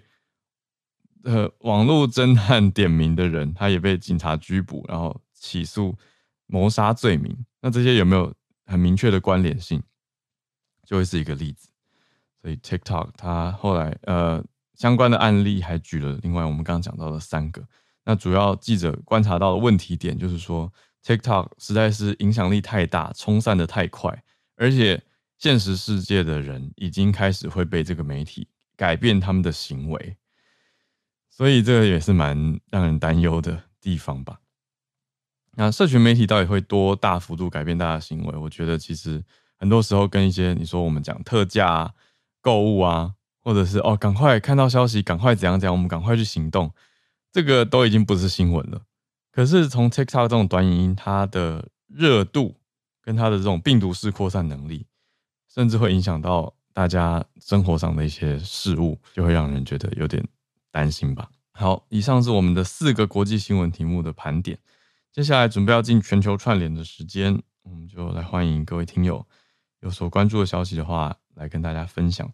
[1.23, 5.97] 呃网络侦探点名的人，他也被警察拘捕，然后起诉
[6.45, 7.35] 谋杀罪名。
[7.61, 8.31] 那这些有没有
[8.65, 9.81] 很明确的关联性？
[10.85, 11.69] 就会是一个例子。
[12.39, 14.43] 所以 TikTok 它后来呃
[14.75, 17.63] 相关的案例还举了另外我们刚刚讲到的三个，
[18.03, 20.71] 那主要记者观察到的问题点就是说
[21.03, 24.23] TikTok 实在是影响力太大，冲散的太快，
[24.55, 25.01] 而且
[25.37, 30.17] 现实世界的人已经开始会被这个媒体改变他们的行为，
[31.29, 34.39] 所以这个也是蛮让人担忧的地方吧。
[35.55, 38.37] 那社群媒体到底会多大幅度改变大家的行为？
[38.37, 39.23] 我觉得其实
[39.57, 41.93] 很多时候跟一些你说我们讲特价啊。
[42.41, 46.73] 购物啊，或者是哦，赶快看到消息，赶快怎样怎样，我们赶快去行动，
[47.31, 48.81] 这个都已经不是新闻了。
[49.31, 52.55] 可是从 TikTok 这种短影音，它的热度
[53.01, 54.85] 跟它的这种病毒式扩散能力，
[55.53, 60.25] 甚至会影响到大家生活上的一些事物，就会让人觉得有点
[60.71, 61.29] 担心吧。
[61.51, 64.57] 好，以上是我们的四个国际新闻题目的盘点，
[65.11, 69.25] 接下来准备要进全球串联的时间，我们就来欢迎各位听友
[69.81, 71.17] 有所关注的消息的话。
[71.35, 72.31] 来跟大家分享。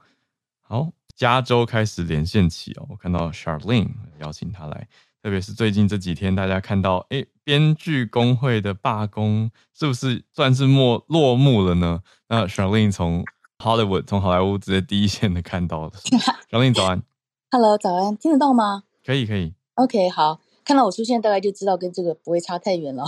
[0.59, 3.89] 好，加州开始连线起哦，我看到 Charlene
[4.21, 4.87] 邀请他来，
[5.21, 12.01] 特别是最近这几天，大家看到，哎，编剧工会的罢工是不是算是末落幕了呢？
[12.29, 13.25] 那 Charlene 从
[13.57, 15.91] Hollywood 从好莱坞直接第一线的看到了。
[16.49, 17.03] Charlene 早安
[17.51, 18.85] ，Hello 早安，听得到吗？
[19.05, 19.53] 可以可以。
[19.73, 23.03] OK 好，看到我出现，大概就知道跟这个不会差太远了。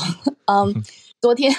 [0.48, 0.82] 嗯、um,
[1.22, 1.50] 昨天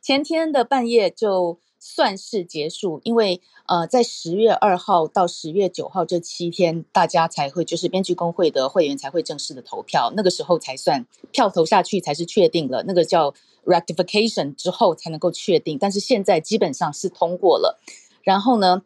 [0.00, 1.58] 前天的半夜就。
[1.88, 13.32] 算是结束，因为呃，在十月二号到十月九号这七天，大家才会就是编剧工会的会员才会正式的投票，那个时候才算票投下去才是确定了，那个叫
[13.64, 15.78] rectification 之后才能够确定。
[15.78, 17.78] 但是现在基本上是通过了。
[18.24, 18.82] 然后呢，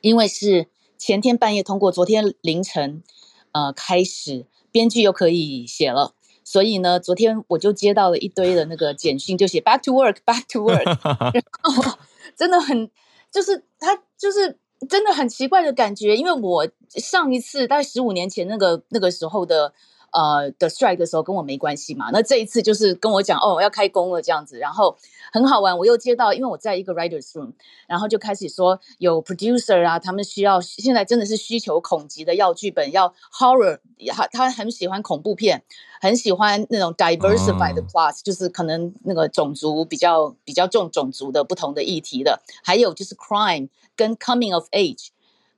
[0.00, 0.66] 因为是
[0.98, 3.04] 前天半夜通过，昨天凌晨
[3.52, 6.14] 呃开始编剧又可以写了。
[6.44, 10.84] 所以呢，昨天我就接到了一堆的那个简讯，就写 back to work，back to work，
[11.32, 11.98] 然后
[12.36, 12.90] 真的很，
[13.30, 19.72] 就是他就是真的很奇怪的感觉，因为我上一次大概十五年前那个那个时候的。
[20.12, 24.96] 呃的 strike 的时候跟我没关系嘛，那这一次就是跟我讲哦要开工了这样子，然后
[25.32, 27.52] 很好玩，我又接到，因为我在一个 writers room，
[27.86, 33.78] 然后就开始说有 producer 啊，他们需要现在真的是需求恐急的要剧本，要 horror，
[34.14, 35.62] 他他很喜欢恐怖片，
[36.00, 38.22] 很喜欢那种 diversified plot，、oh.
[38.22, 45.08] 就是可能那个种族比较比较重种族的不同的议题的，还有就是 crime 跟 coming of age。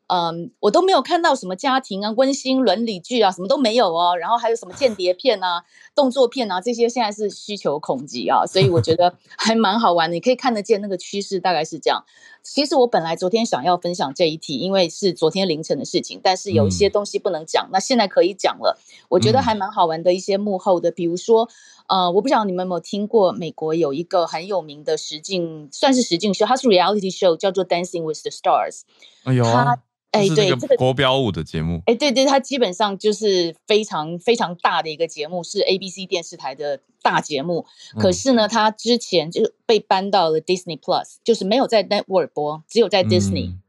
[0.07, 4.17] 嗯，我都没有看到什么家庭啊、温馨伦理剧啊，什么都没有哦。
[4.17, 5.65] 然后还有什么间谍片啊、
[5.95, 10.15] 动作片啊，这些现在是需求恐急啊，所以我觉得 还蛮好玩的。
[10.15, 12.05] 你可以看得见那个趋势大概是这样。
[12.43, 18.79] 其实我本来昨天想要分享这一题，因为是昨天凌晨的事情，但是有一些东西不能讲，嗯、那现在可以讲了。
[19.09, 21.49] 我觉得还蛮好玩的一些幕后的，比如说，
[21.89, 28.83] 呃，我不知道你们有没有听过，美国有一个很有名的实境，算是实境秀，它是 reality show，叫做 Dancing with the Stars。
[29.25, 29.79] 哎呦他。
[30.15, 37.67] 哎，对，这个国标舞的节目，哎，对对，它基本上就是非常非常大的一个节目，是 ABC 电视台的大节目。
[37.99, 43.49] 可是呢，它之前就被搬到了 Disney Plus，就是没有在 Network 播，只有在 Disney。
[43.49, 43.61] 嗯。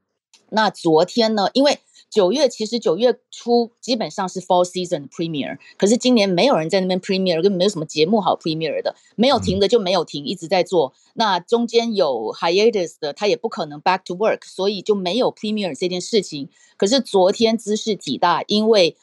[0.49, 1.79] 那昨天呢，因为
[2.15, 10.93] 九月其实九月初基本上是 Fall Season Premiere，可是今年没有人在那边 Premiere，根本没有什么节目好 Premiere 的，没有停的就没有停，一直在做。
[11.15, 16.47] 那中间有 Hiatus 的，他也不可能 Back to Work，所以就没有 Premiere 这件事情。
[16.77, 18.95] 可是昨天姿势体大，因为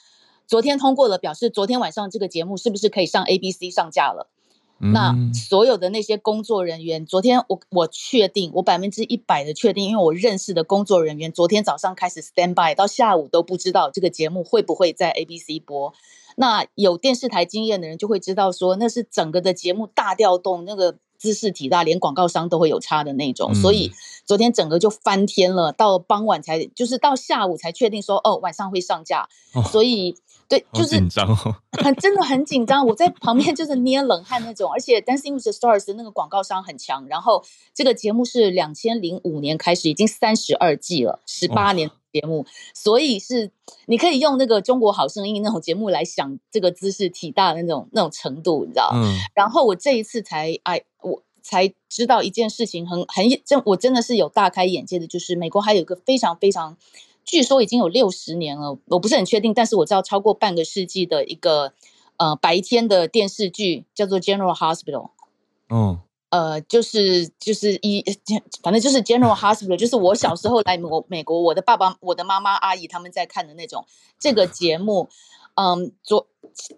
[0.47, 4.31] 昨天通过了，表示昨天晚上这个节目是不是可以上 ABC 上架了？
[4.83, 15.95] 那所有的那些工作人员，昨天我我确定，我百分之一百的确定，因为我认识的工作人员，昨天早上开始 stand by，到下午都不知道这个节目会不会在 ABC 播。
[16.35, 23.55] 那有电视台经验的人就会知道，说那是整个的节目大调动，那个姿势体大，连广告商都会有差的那种。
[23.55, 23.93] 所以
[24.27, 29.29] 昨天整个就翻天了，到傍晚才就是到下午才确定说，哦，晚上会上架。
[29.71, 30.17] 所以。
[30.53, 32.87] 对，就是紧张哦， 很真的很紧张。
[32.87, 37.07] 我在旁边就是捏冷汗那种，而且《Dancing with the Stars》的那个广告商很强。
[37.09, 43.51] 然后这个节目是两千零五年开始，已经三十二季了，十八年节目，所以是
[43.87, 48.91] 你可以用那个《中国好声音》那种节目来想这个姿势体大的那种那种程度，你知道？
[48.93, 49.17] 嗯。
[49.35, 56.77] 然后我这一次才哎，我才知道一件事情很，很很真，我真的是有大开眼界的，就是美国还有一个非常非常。
[57.25, 61.73] 据说已经有六十年了，我不是很确定，但是我知道超过半个世纪的一个
[62.17, 65.11] 呃白天的电视剧叫做 General Hospital。
[65.69, 68.05] 嗯，呃，就是就是一
[68.63, 73.87] 反正就是 General Hospital，就是我小时候来美美国，我的爸爸、我的妈妈、阿姨他们在看的那种
[74.19, 75.09] 这个节目。
[75.55, 76.29] 嗯，昨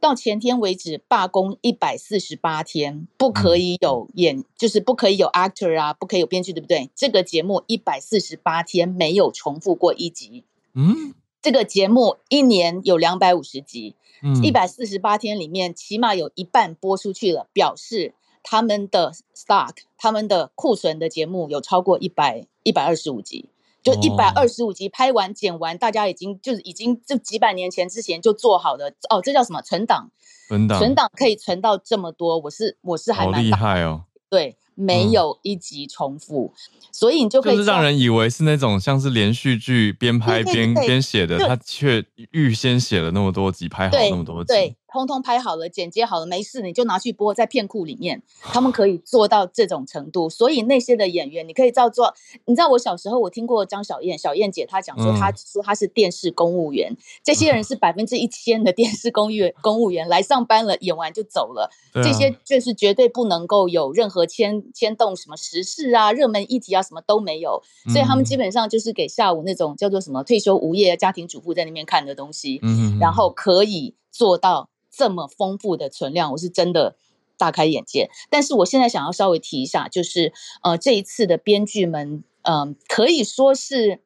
[0.01, 6.91] 到前天为止罢工一百四十八天，不可以有演，嗯、就是不可以有 actor 啊，不可以有编剧，对不对？
[6.95, 10.45] 这个节目一百四十八天没有重复过一集。
[10.75, 23.49] 嗯，这个节目一年有两百五十集，嗯，一百四十八天里面起码有一半播出去了，表示他们的 stock，他们的库存的节目有超过一百一百二十五集。
[23.85, 30.11] 就一百二十五集拍完剪完，大家已经就是已经就几百年前之前就做好的哦，这叫什么存档？
[30.49, 34.05] 存档，存档可以存到这么多，我是我是还蛮厉害哦。
[34.29, 44.49] 对，没有一集重复，嗯、所以你就可以就是让人以为是那种像是连续剧边拍边边写的，他却预先写了那么多集，拍好那么多集。
[44.49, 44.77] 对。
[44.95, 48.23] 通通拍好了，剪接好了，没事，你就拿去播在片库里面。
[48.43, 52.15] 他们可以做到这种程度，所以那些的演员，你可以照做。
[52.45, 61.69] 你知道我小时候，我听过张小燕，小燕姐她讲说，她说她是电视公务员，嗯、这些人是百分之一千的电视公务员，公务员来上班了，演完就走了。
[61.93, 67.61] 啊、这些就是绝对不能够有任何牵牵动什么时事啊、热门议题啊，什么都没有。
[67.93, 74.69] 所以他们基本上就是给下午那种叫做什么退休无业家庭主妇在那边看的东西，嗯、然后可以做到。
[74.97, 76.97] 这么丰富的存量，我是真的
[77.37, 78.11] 大开眼界。
[78.31, 84.01] 但是我现在想要稍微提一下，就是呃，这一次的编剧们，嗯、可以说是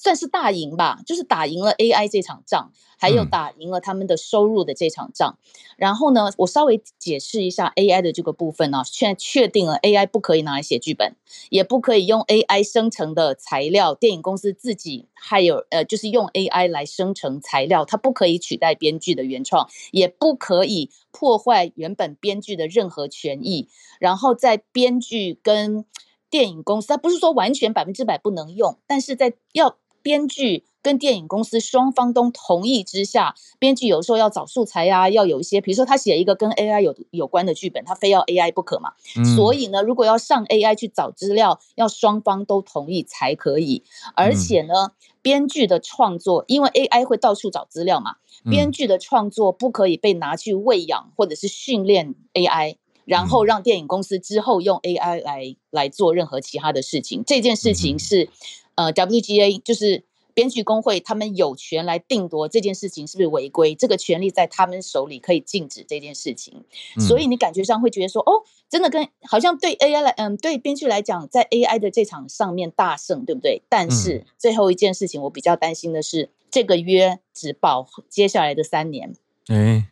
[0.00, 2.70] 算是大赢吧，就是打赢了 AI 这场仗。
[3.00, 8.82] 还有打赢了他们的收入的这场仗，嗯、然后呢，我稍微解释一下 AI 的这个部分呢、啊。
[8.82, 11.14] 现在确定了 AI 不可以拿来写剧本，
[11.48, 13.94] 也不可以用 AI 生成的材料。
[13.94, 23.68] 电影公司自己还有呃，就是用 AI 来生成材料，它不可以取代编剧的原创，也不可以破坏原本编剧的任何权益。
[24.00, 25.84] 然后在编剧跟
[26.28, 29.76] 电影公司，它不是说完全百分之百不能用，但是在要
[30.08, 30.64] 编剧。
[30.80, 38.92] 跟电影公司双方都同意之下，编剧有时候要找素材呀、啊，要有一些，比如说他写一个跟 AI 有有关的剧本，他非要 AI 不可嘛。
[39.16, 43.82] 嗯、所以呢，如果要上 AI 去找资料，要双方都同意才可以。
[44.14, 48.14] 而且呢，编剧的创作，因为 AI 会到处找资料嘛，
[48.48, 57.22] 编剧的创作不可以被拿去喂养或者是训练 AI，然后让电影公司之后用 AI 来来做任何其他的事情。
[57.26, 58.30] 这件事情是，
[58.78, 60.04] 呃，WGA 就是。
[60.34, 66.62] 编剧工会他们有权来定夺这件事情是不是违规，这个权利在他们手里可以禁止这件事情。
[66.96, 73.62] 嗯、所以你感觉上会觉得说，哦，真的跟好像对 AI 来，嗯，对编剧来讲，在 AI 的这场上面大胜，对不对？
[73.68, 79.16] 但是最后一件事情，我比较担心的是，这个约只保接下来的三年。
[79.48, 79.88] 嗯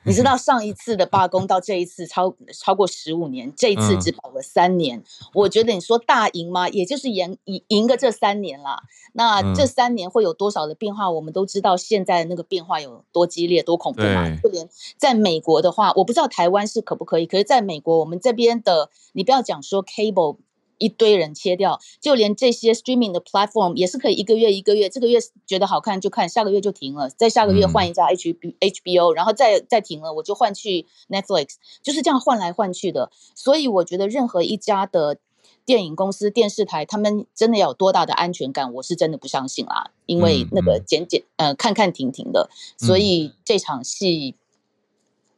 [0.04, 4.98] 你知道上一次的罢工到这一次超超过十五年，这一次只保了三年。
[4.98, 6.68] 嗯、我觉得你说大赢吗？
[6.68, 8.82] 也就是赢赢赢个这三年啦。
[9.12, 11.10] 那这三年会有多少的变化？
[11.10, 14.34] 我们都知道现在的那个变化有多激烈、多恐怖嘛。
[14.42, 17.26] 就连在美国的话，我不知道台湾是可不可以。
[17.26, 20.38] 可是在美国，我们这边的，你不要讲说 cable。
[20.80, 33.10] 一堆人切掉，就连这些 streaming 的 platform 也是可以一个月一个月，这个月觉得好看就看，下个月就停了，再下个月换一家 H B H B O，然后再再停了，我就换去 Netflix，就是这样换来换去的。
[33.34, 35.18] 所以我觉得任何一家的
[35.66, 38.72] 电影公司、电视台，他们真的要有多大的安全感？
[38.72, 44.34] 我是真的不相信啦，因为那个剪剪呃看看停停的，所以这场戏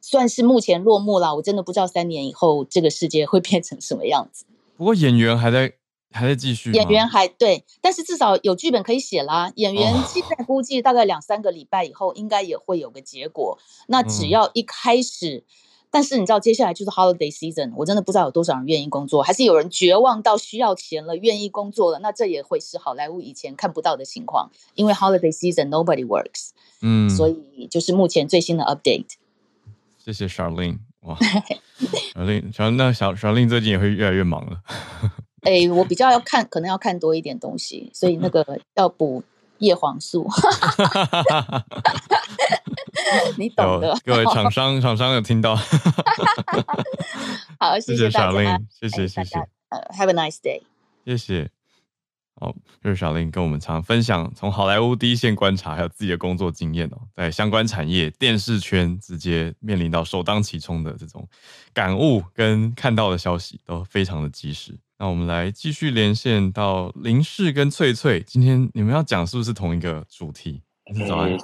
[0.01, 1.35] 算是目前落幕了。
[1.35, 4.45] 我真的不知道三年以后这个世界会变成什么样子。
[4.77, 5.75] 不过演员还在
[6.11, 9.53] 还在继续，演员还对，但是至少有剧本可以写啦。
[9.57, 13.59] 演员现在估计大概两三个礼拜以后，应该也会有个结果。
[13.89, 15.45] 那只要一开始。
[15.95, 21.99] 但是你知道，接下来就是 holiday season，我真的不知道有多少人愿意工作，还是有人绝望到需要钱了，愿意工作了。
[21.99, 26.53] 那这也会是好莱坞以前看不到的情况，因为 holiday season nobody works。
[26.81, 29.17] 嗯，所以就是目前最新的 update。
[29.99, 31.17] 谢谢 Charlene，哇
[32.15, 34.61] ，Charlene，小那小 Charlene 最近也会越来越忙了。
[35.43, 38.45] 哎、欸，我比较要看，可能要看多一点东西，所以那个
[38.77, 39.23] 要补
[39.59, 40.29] 叶黄素。
[43.37, 45.57] 你懂的，各位厂商，厂商有听到。
[47.59, 49.39] 好，谢谢小令，谢谢谢谢。
[49.71, 50.63] 呃，Have a nice day。
[51.05, 51.51] 谢谢。
[52.35, 61.29] 好，就是小林跟我们常分享从好莱坞第一线观察，还有自己的工作经验哦，在相关产业电视圈直接面临到首当其冲的这种
[61.73, 64.77] 感悟跟看到的消息都非常的及时。
[64.99, 70.63] 那我们来继续连线到林氏跟翠翠，今天你们要讲是不是同一个主题？
[71.09, 71.31] 早安。
[71.31, 71.37] 嘿，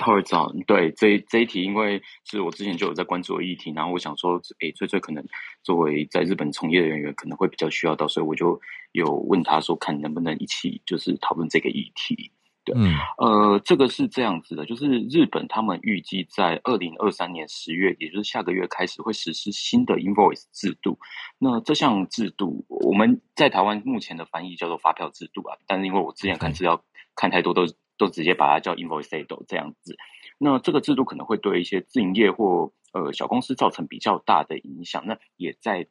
[0.00, 5.22] 浩尔早，对，这这一题，因为是我之前就有在关注的议题，然后我想说，诶，翠翠可能
[5.62, 8.58] 作为在日本从业的人员，可能会比较需要到，所以我就
[8.92, 12.30] 有问他说，看能不能一起就是讨论这个议题。
[12.64, 20.98] 对，嗯、呃，这个是这样子的，就是日本他们预计在二零二三年十月，也就是下个月开始会实施新的 invoice 制度。
[21.38, 26.82] 那这项制度，我们在台湾目前的翻译叫做发票制度啊，但是因为我之前看资料
[27.16, 27.66] 看太多都。
[28.00, 29.94] 都直接把它叫 invoiceado 这样子，
[30.38, 35.04] 那这个制度可能会对一些自营业或呃小公司造成比较大的影响。
[35.06, 35.86] 那也在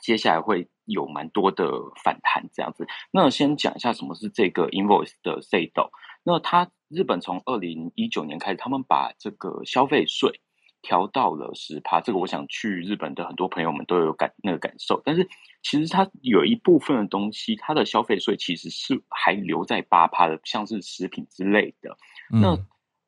[0.00, 1.70] 接下来会有蛮多的
[2.02, 2.86] 反弹这样子。
[3.10, 5.90] 那先讲一下什么是这个 invoice 的税斗。
[6.24, 10.40] 那它日本从二零一九年开始，他们把这个消费税。
[10.86, 15.02] 调到了十趴，这个我想去日本的很多朋友们都有感那个感受。
[15.04, 15.28] 但是
[15.60, 21.96] 其实它有一部分的东西，它的消费税其实是还留在八趴的，像是食品之类的。
[22.32, 22.58] 嗯、那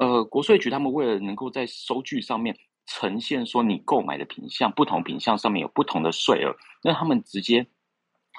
[0.05, 2.57] 呃，国税局他们为了能够在收据上面
[2.87, 7.65] 呈现说你购买的品项，不同品项上面有不同的税额，那他们直接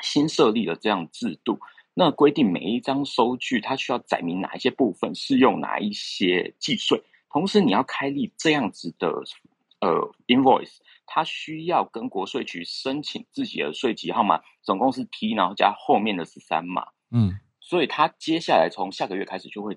[0.02, 1.58] 新设立了这样制度。
[1.94, 7.02] 那规定每一张收据，它需要载明哪一些部分适用哪一些计税。
[7.32, 9.08] 同时，你要开立这样子的
[9.82, 16.88] 呃 invoice，它需要跟国税局申请自己的税籍号码，总共是 T，然后加后面的十三码。
[17.12, 19.76] 嗯，所以它接下来从下个月开始就会，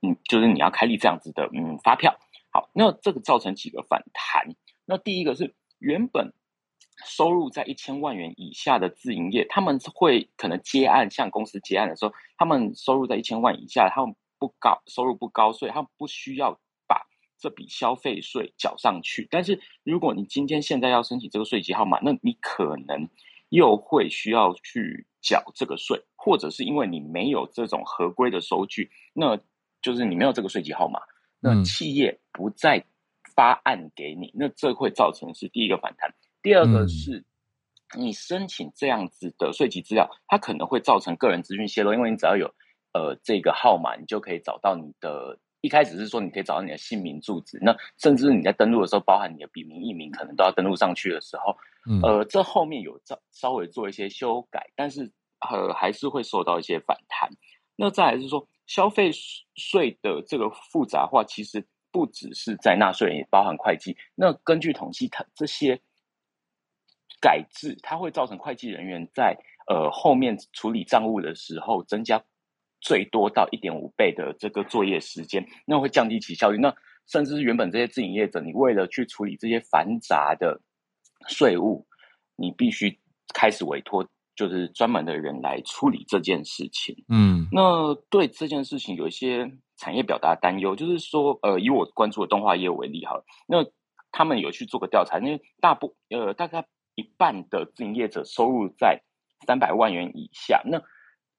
[0.00, 2.18] 嗯，就是你要开立这样子的嗯发票。
[2.50, 4.54] 好，那这个造成几个反弹。
[4.84, 6.32] 那第一个是原本
[7.04, 16.60] 收入在一千万元以下的自营业，他们会可能接案向公司接案的时候，他们收入在一千万以下，他们不高，收入不高，所以他们不需要。
[17.42, 23.08] 这笔消费税缴上去，但是如果你今天现在要申请这个税籍号码，那你可能
[23.48, 29.36] 又会需要去缴这个税，或者是因为你没有这种合规的收据，那
[29.80, 31.00] 就是你没有这个税籍号码，
[31.40, 32.84] 那企业不再
[33.34, 36.14] 发案给你，那这会造成是第一个反弹。
[36.42, 37.24] 第二个是，
[37.98, 42.54] 你申请这样子的税籍资料，它可能会造成个人资讯泄露，因为你只要有
[42.92, 45.40] 呃这个号码，你就可以找到你的。
[45.62, 51.56] 一开始是说你可以找到你的姓名、住址，那甚至你在登录的时候，包含你的笔名、艺名，可能都要登录上去的时候，
[51.88, 55.10] 嗯、呃，这后面有稍稍微做一些修改，但是
[55.40, 57.30] 呃还是会受到一些反弹。
[57.76, 59.10] 那再来是说消费
[59.54, 63.96] 税的这个复杂化，其实不只是在纳税人，也包含会计。
[64.16, 65.80] 那根据统计，它这些
[67.20, 69.38] 改制，它会造成会计人员在
[69.68, 72.20] 呃后面处理账务的时候增加。
[72.82, 76.58] 最多到一点五倍的这个作业时间，那会降低其效率。
[76.58, 76.74] 那
[77.06, 80.60] 甚至是原本这些自营业者，你为了去处理这些繁杂的
[81.28, 81.86] 税务，
[82.34, 82.98] 你必须
[83.32, 84.04] 开始委托
[84.34, 87.04] 就是专门的人来处理这件事情。
[87.08, 93.64] 嗯，那对这件事情有一些产业表达担忧，就是说，呃，以我关注的动画业为例哈，那
[94.10, 96.66] 他们有去做个调查，因为大部呃大概
[96.96, 99.02] 一半的自营业者收入在
[99.46, 100.82] 三百万元以下，那。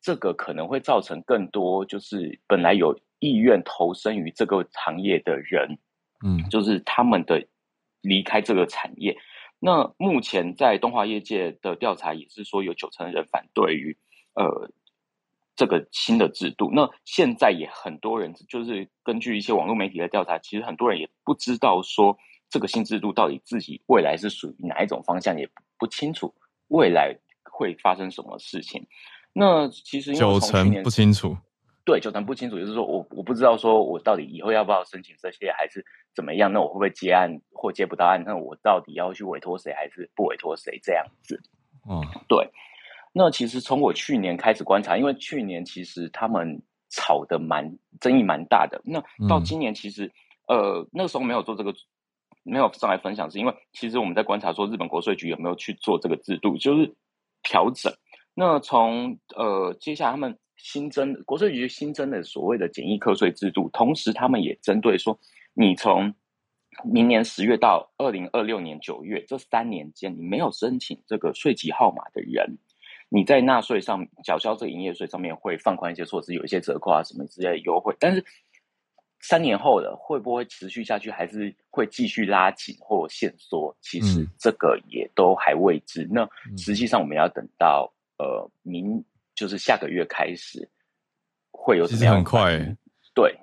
[0.04, 5.80] 这个可能会造成更多，就是本来有意愿投身于这个行业的人，
[6.26, 7.47] 嗯，就是他们的
[8.01, 9.18] 离开这个产业。
[9.60, 13.97] 那目前在动画业界的调查也是说，有九成的人反对于
[14.34, 14.70] 呃
[15.56, 16.70] 这个新的制度。
[16.74, 22.18] 那现在也很多人，就是根据一些网络媒体的调查，其实很多人也不知道说
[22.49, 25.49] 这个新制度到底自己未来是属于哪一种方向，也
[25.80, 26.36] 不清楚
[26.68, 28.86] 未来会发生什么事情。
[29.34, 31.36] 那其实九成不清楚，
[31.84, 35.84] 对，九成不清楚，就是说我我不知道说我到底以后要不要申请这些，还是
[36.16, 36.54] 怎么样？
[36.54, 38.24] 那我会不会接案或接不到案？
[38.26, 40.80] 那我到底要去委托谁，还是不委托谁？
[40.84, 41.42] 这样子。
[41.88, 42.48] 哦，对。
[43.12, 48.82] 那其实从我去年开始观察，因为去年其实他们吵得蛮争议蛮大的。
[48.86, 50.06] 那到今年其实、
[50.48, 51.74] 嗯、呃那个时候没有做这个，
[52.44, 56.96] 没有上来分享，是因为其实我们在观察说日本国税局有没有去做这个制度，就是
[57.42, 57.92] 调整。
[58.36, 65.20] 那从呃，接下来他们新增国税局新增的所谓的简易课税制度，同时他们也针对说，
[65.54, 66.14] 你从
[66.84, 72.58] 明年十月到二零二六年九月这三年间，你没有申请这个税籍号码的人，
[73.10, 78.26] 你在纳税上缴交这个营业税上面会放宽一些措施，有一些折扣啊什么之类的优惠，但是
[79.20, 83.78] 三年后的会不会持续下去，还是会继续拉紧或限缩？
[83.80, 86.06] 其实这个也都还未知。
[86.06, 87.94] 嗯、那实际上我们要等到。
[88.18, 89.03] 呃，明
[89.36, 90.70] 就是下个月开始
[91.51, 91.88] 会有？
[91.88, 92.57] 其实很快，
[93.14, 93.36] 对，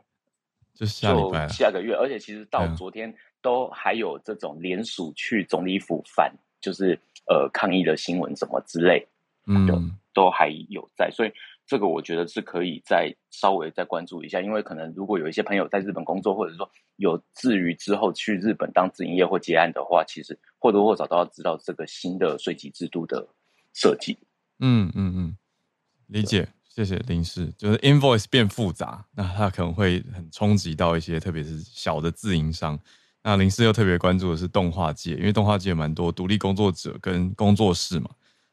[0.74, 9.06] 就下礼拜，下个月，而且其实到昨天都还有这种联署去总理府反，就是呃抗议的新闻什么之类，
[9.46, 9.66] 嗯，
[10.12, 11.32] 都还有在，所以
[11.66, 23.26] 这个我觉得是可以再稍微再关注一下，因为可能如果有一些朋友在日本工作，或者说有至于之后去日本当自营业或结案的话，其实或多或少都要知道这个新的税籍制度的
[23.72, 24.18] 设计。
[24.61, 25.36] 嗯嗯嗯，
[26.06, 27.52] 理解，谢谢林氏。
[27.58, 32.78] 就是 invoice 变复杂，那它可能会很冲击到一些，特别是小的自营商。
[33.22, 38.08] 那林氏又特别关注的是动画界，因为动画界蛮多独立工作者跟工作室嘛，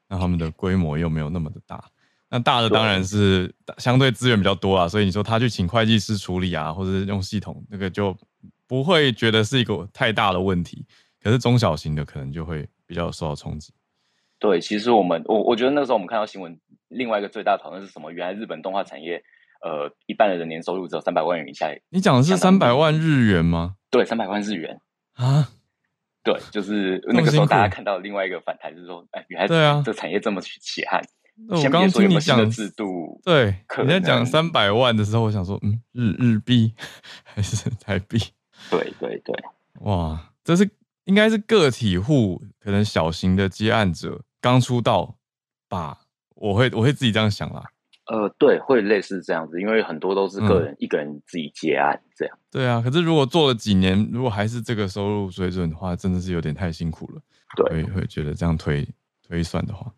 [0.10, 1.84] 那他们的规模又没有那么的大。
[2.30, 8.14] 那大的当然是相对资源比较多啊，所以你说他去请会计师处理啊，或者是用系统，那个就
[8.68, 10.86] 不会觉得是一个太大的问题。
[11.24, 13.72] 可是中小型的可能就会比较受到冲击。
[14.40, 16.60] 对，其实我们我我觉得那时候我们看到新闻，
[16.90, 18.12] 另外一个最大的讨论是什么？
[18.12, 19.24] 原来日本动画产业，
[19.64, 21.68] 呃，一般人年收入只有三百万元以下。
[21.90, 23.76] 你讲的是三百万日元吗？
[23.90, 24.80] 对，三百万日元
[25.14, 25.50] 啊。
[26.24, 31.02] 对，就是那个时候大家看到另外一个反弹，就是说，哎，原来对啊，这产业这么血汗。
[31.50, 36.74] 我刚刚听你讲制度，对，你在讲三百万的时候，我想说，嗯，日日币
[37.24, 38.18] 还是台币？
[38.70, 39.36] 对对对，
[39.82, 40.70] 哇，这是
[41.06, 44.22] 应该是个体户，可能小型的接案者。
[44.52, 45.18] 刚出道
[45.70, 46.00] 吧，
[46.36, 47.64] 我会我会自己这样想啦。
[48.08, 52.38] 呃，对，会类似这样子，因为很多都是个人、嗯、一个人自己接案这样。
[52.50, 57.22] 对啊，可是如果做了几年，如果还是这个收入水准的话，真的是有点太辛苦了。
[57.58, 58.88] 对，会会觉得这样推
[59.28, 59.92] 推算的话，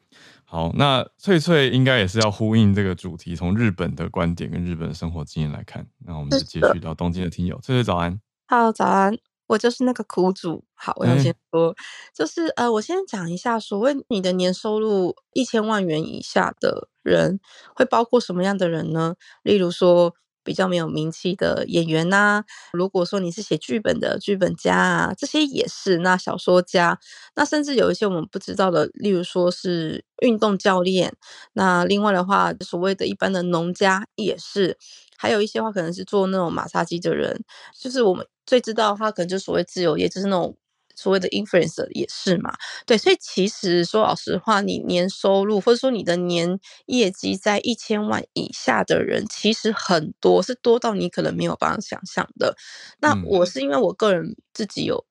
[0.43, 8.19] 好，那翠翠应该也是要呼应这个主题，从日本的观点跟日本的生活经验来看，那我们就接续到东京的听友，翠翠早安。
[8.47, 9.28] Hello，，早安。
[9.49, 10.63] 我就是那个苦主。
[10.75, 11.75] 好，我要先说，嗯、
[12.15, 17.39] 就是呃，我先讲一下，所谓你的年收入一千万元以下的人，
[17.75, 19.15] 会包括什么样的人呢？
[19.43, 25.97] 例如说，比较没有名气的演员呐、啊，如果说你是写剧本的剧本家啊，这些也是。
[25.99, 26.99] 那小说家，
[27.35, 31.13] 那甚至有一些我们不知道的，例如说是运动教练。
[31.53, 34.77] 那另外的话，所谓的一般的农家也是。
[35.21, 37.43] 还有一些话，可能是做那种马杀鸡的人，
[37.77, 40.55] 就是我们最知道的话，可能就所谓自由业，就是那种
[40.95, 42.53] 所谓的 influencer 也是嘛。
[42.85, 52.55] 对，所以其实说老实话，你年收入或者说你的年业绩在一千万以下的人，其实很多，是多到你可能没有办法想象的。
[53.01, 55.05] 那我是因为我个人自己有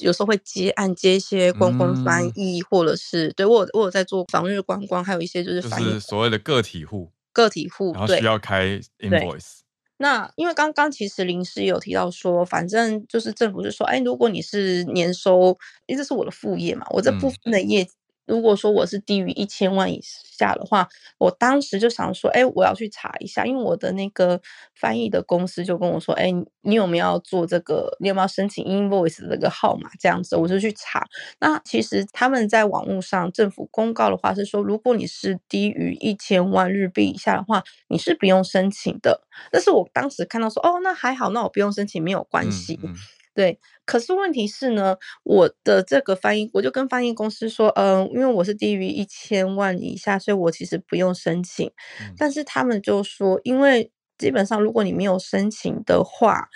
[0.00, 7.12] 有时候会接案接一些观光翻译，嗯、或者是对我我有在做访日观光，还有一些就是翻译，就是所谓的个体户。
[7.32, 9.60] 个体户，然后需要开 invoice。
[9.98, 15.56] 那因为刚刚其实林师有提到说，反正就是政府是说，哎，如果你是年收，
[15.86, 17.86] 因为这是我的副业嘛，我这部分的业
[18.26, 24.40] 如果说我是低于一千万以下的话，我当时就想说，哎，我要去查一下，因为我的那个
[24.74, 27.96] 翻译的公司就跟我说，哎，你有没有要做这个？
[28.00, 29.90] 你有没有申请 invoice 的这个号码？
[29.98, 31.04] 这样子，我就去查。
[31.40, 39.22] 那其实他们在网络上政府公告的话是说，如果你是低于一千万日币以下的话，你是不用申请的。
[39.50, 42.78] 但是我当时看到说，哦，那还好，那我不用申请没有关系。
[42.82, 42.96] 嗯嗯
[43.34, 51.66] 对，可是问题是呢，我的这个翻译，我就跟翻译公司说，嗯、呃，因为我是低于一千万以下，所以我其实不用申请。
[52.00, 56.48] 嗯、但是他们就说，因为基本上如果你没有申请的话，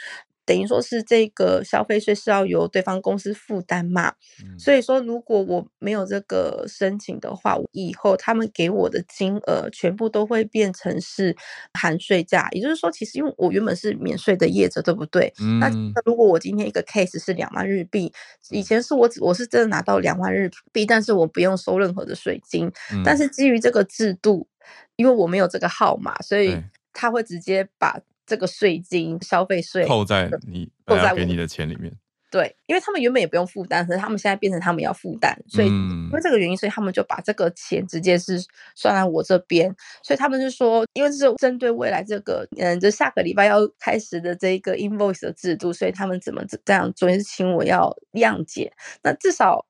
[0.46, 4.14] 等于说是这个消费税是要由对方公司负担嘛。
[4.42, 11.36] 嗯、所以说，如果我没有这个申请的话，以后他们给我的金额全部都会变成是
[11.74, 12.48] 含税价。
[12.52, 15.32] 也就是说，其实因为我原本是免税的业者，对不对？
[15.40, 15.68] 嗯、那
[16.04, 18.12] 如果我今天一个 case 是两万日币，
[18.50, 22.70] 以前是我我是真的拿到两万日币，但是我不用收任何的税金。
[22.92, 24.46] 嗯、但是基于这个制度，
[24.94, 26.56] 因为我没有这个号码，所以
[26.92, 31.92] 他会直接把这个税金、消费税扣在你扣在给你的钱里面。
[32.28, 39.74] 对，因为他们原本也不用负担，可是他们现在变成他们要负担，所以因为这个原因，所以他们就把这个钱直接是算在我这边。
[40.02, 48.72] 所以他们就说，因为这是针对未来这个，嗯，就下个礼拜要开始的这一个 invoice 的制度，所以他们怎么这样做，也是请我要谅解。
[49.02, 49.64] 那至少。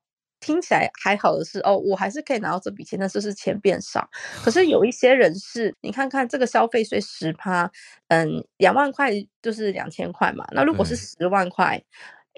[0.47, 4.09] 听起来还好的是哦，我还是可以拿到这笔钱，但是是钱变少。
[4.45, 7.69] 可是有一些人是，你看看这个消费税十趴，
[8.07, 10.45] 嗯，两万块就是两千块嘛。
[10.51, 11.83] 那如果是十万块，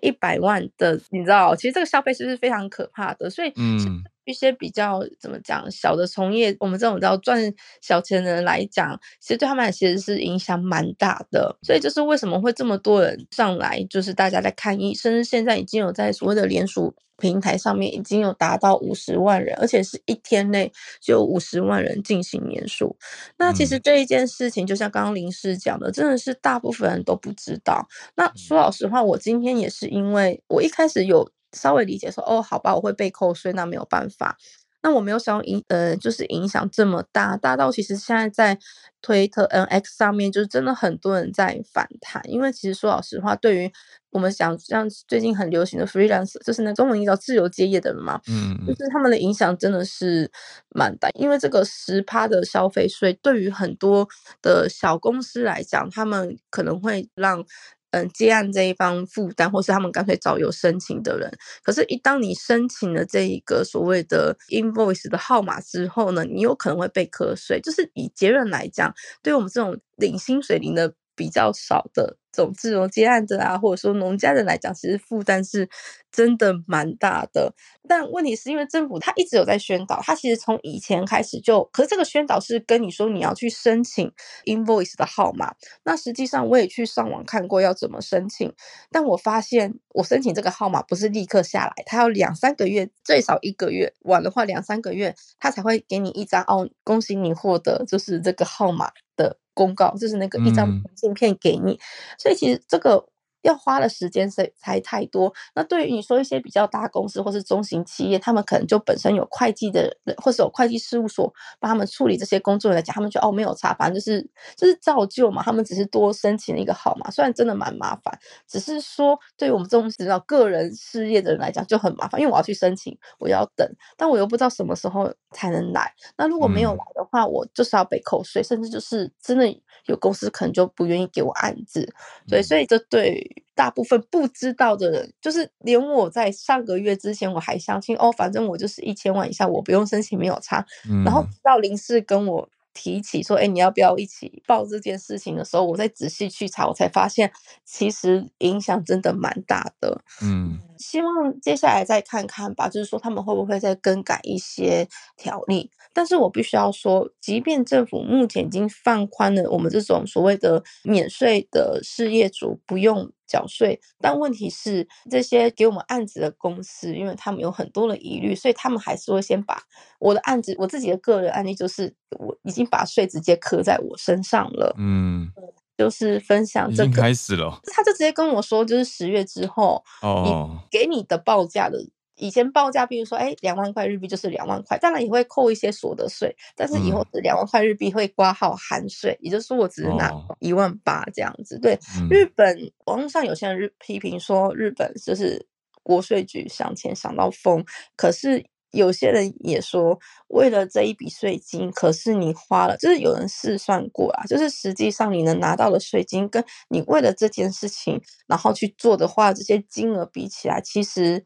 [0.01, 3.29] 一百、嗯、万的，你知道，其实这个消费税是非常可怕的。
[3.29, 11.57] 所以，嗯，一些比较怎么讲小的从业，我们这种叫赚小钱的人来讲，其实对他们其实是影响蛮大的。
[11.63, 16.95] 所以，就是为什么会这么多人上来，就是大家在看医，甚至现在已经有在所谓的联署。
[17.21, 20.71] 平台上面已经有达到五十万人，而且是一天内
[21.01, 22.95] 就有五十万人进行连署。
[23.37, 27.85] 那其实这一件事情，就像刚刚林氏讲的，真的是大部分人都不知道。
[28.15, 34.37] 那说老实话，我今天也是因为我一开始有稍微理解说，哦，好吧，我会被扣税，那没有办法。
[34.81, 38.57] 那我没有想要影，呃，就是影响这么大，大到其实现在在
[39.01, 42.21] 推特、N X 上面，就是真的很多人在反弹。
[42.29, 43.69] 因为其实说老实话，对于
[44.11, 50.31] 我们想像最近很流行的 freelance，就是那中文译叫自由接业的人嘛，嗯，就是他们的影响真的是
[50.69, 51.09] 蛮大。
[51.15, 54.07] 因为这个十趴的消费税，对于很多
[54.41, 57.43] 的小公司来讲，他们可能会让。
[57.91, 61.31] 嗯，接案这一方负担，或是他们干脆找有申请的人。
[61.63, 67.59] 可是，一当你申请了这一个所谓的 invoice 的号码之后呢，你有可能会被瞌睡。
[67.61, 72.18] 就是以结论来讲，对我们这种领薪水领的比较少的。
[72.31, 75.69] 种自由接案的啊，或者说农家人来讲，其实负担是
[76.11, 77.53] 真的蛮大的。
[77.87, 84.11] 但问题是因为政府他一直有在宣导，他其实从以前开始就，可是这个宣导是跟你说你要去申请
[84.45, 85.53] invoice 的号码。
[85.83, 88.53] 那实际上我也去上网看过要怎么申请，
[88.91, 101.73] 但我发现我申请这个号码不是立刻下来，他要两三个月，最少一个月，晚的话两三个月，他才会给你一张哦，恭喜你获得就是这个号码的公告，就是那个一张明信片给你。
[101.73, 101.79] 嗯
[102.17, 103.05] 所以其实这个
[103.41, 105.33] 要花的时间才才太多。
[105.55, 114.21] 那对于你说一些比较大公司或是中型企业，他们可能就本身有会计的人，或是有会计事务所帮他们处理这些工作来讲，他们就哦没有差，反正就是
[114.55, 115.43] 就是照旧嘛。
[115.43, 118.17] 他们只是多申请了一个号码，虽然真的蛮麻烦，
[118.47, 123.67] 只是说对于我们这种知道个人事业的人来讲就很麻烦，因为我要去申请，我要等，
[123.97, 125.93] 但我又不知道什么时候才能来。
[126.17, 129.49] 那如果没有来的话，我就是要被扣税，甚至就是真的。
[129.85, 131.91] 有公司可能就不愿意给我案子，
[132.27, 140.65] 对，所以这对大部分不知道的人，就是连我在上个月之前我还相信哦，反正我就是一千万以下，我不用申请没有差。
[140.89, 147.31] 嗯、然后直到林氏跟我提起说，哎，你要不要一起报这件事情的时候，我再仔细去查，我才发现
[147.65, 150.01] 其实影响真的蛮大的。
[150.21, 155.69] 嗯，希望接下来再看看吧，就是说他们会不会再更改一些条例。
[155.93, 169.61] 但是我必须要说，即便政府目前已经放宽了我们这种所谓的免税的事业主不用缴税，但问题是这些给我们案子的公司，因为他们有很多的疑虑，所以他们还是会先把
[169.99, 174.75] 我的案子，我自己的个人案例就是我已经把税直接刻在我身上了。
[174.77, 175.31] 嗯，
[175.77, 181.77] 就是分享这个，开始了，他就直接跟我说，就是十月之后，哦，你给你的报价的。
[182.19, 191.57] 以前报价，比如说，哎，两万块日币就是两万块，当然也会扣一些所得税，但是以后是两万块日币会挂号含税，也就是说我只是拿一万八这样子。
[191.57, 195.47] 对，日本网络上有些人日批评说日本就是
[195.81, 197.63] 国税局想钱想到疯，
[197.95, 199.97] 可是有些人也说
[200.27, 211.23] 为了这一笔税金，可是你花了，就是有人试算过啊，就是实际上你能拿到的税金，跟你为了这件事情然后去做的话，这些金额比起来，其实。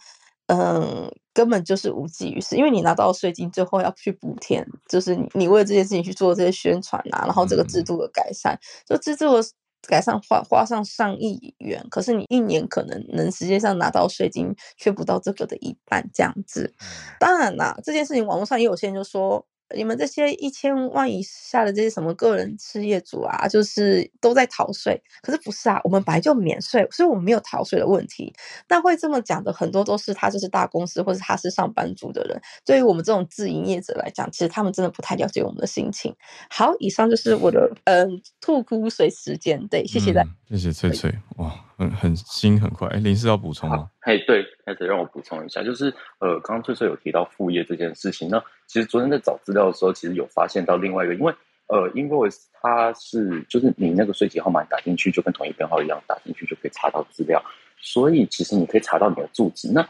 [0.48, 9.48] 嗯，根本就是无济于事，因为你拿到税金，最后要去补填，就是你你为了这件事情去做这些宣传啊，然后这个制度的改善，就制度的
[9.88, 16.74] 改善花花上上亿元，可是你一年可能能实际上拿到税金却不到这个的一半这样子。
[17.20, 19.46] 当然啦，这件事情网络上也有些人就说。
[19.76, 25.02] 你们这些一千万以下的这些什么个人事业主啊，就是都在逃税。
[25.22, 28.34] 可是不是啊，我们本来就免税，所以我们没有逃税的问题。
[28.70, 32.42] 那会这么讲的很多都是他就是大公司或者他是上班族的人。
[32.66, 36.16] 对于我们这种自营业者来讲，其实他们真的不太了解我们的心情。
[36.50, 39.68] 好，以上就是我的嗯吐苦水时间。
[39.68, 40.30] 对，谢谢大家。
[40.50, 41.14] 嗯、谢谢翠翠。
[41.38, 42.88] 哇，很很新很快。
[42.90, 43.90] 哎，林氏要补充吗？
[44.02, 48.30] 嘿，对，开始让我补充一下，就是呃，刚刚翠翠有提到副业这件事情。
[48.30, 51.34] 那其实昨天在找资料的时候，其实有发现到另外一个，因为
[51.68, 57.42] 呃，Invoice 它是就是你那个税籍号码打进去，就跟统一编号一样，打进去就可以查到资料。
[57.80, 59.72] 所以其实你可以查到你的住址。
[59.72, 59.88] 那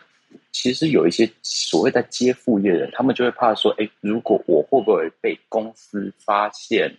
[0.52, 6.92] 其实有一些所谓在接副业的人，他们就会怕说，哎，如果我会不会被公司发现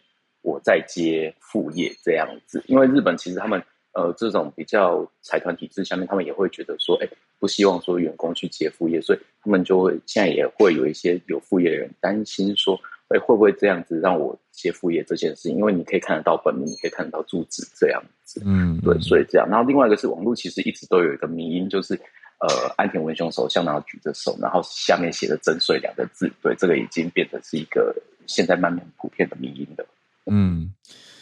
[0.43, 2.63] 我在接副业这样子？
[2.67, 3.61] 因为日本其实他们
[3.95, 12.79] 呃这种比较财团体制下面，他们也会觉得说，哎，不希望说员工去接副业，所以他们就会现在也会有一些有副业的人担心说，
[13.09, 15.57] 哎，会不会这样子让我接副业这件事情？
[15.57, 19.49] 因为你可以看得到本名，你可以看得到住址这样子，嗯，对，所以这样。
[19.49, 21.99] 然后另外一个是网络其实一直都有一个迷因，就是。
[22.41, 27.95] 呃，安田文雄首相然后举着手，然后下面写着“征税”两个字，对，这个已经变成是一个
[28.27, 29.87] 现在慢慢普遍的迷因了。
[30.27, 30.75] 嗯，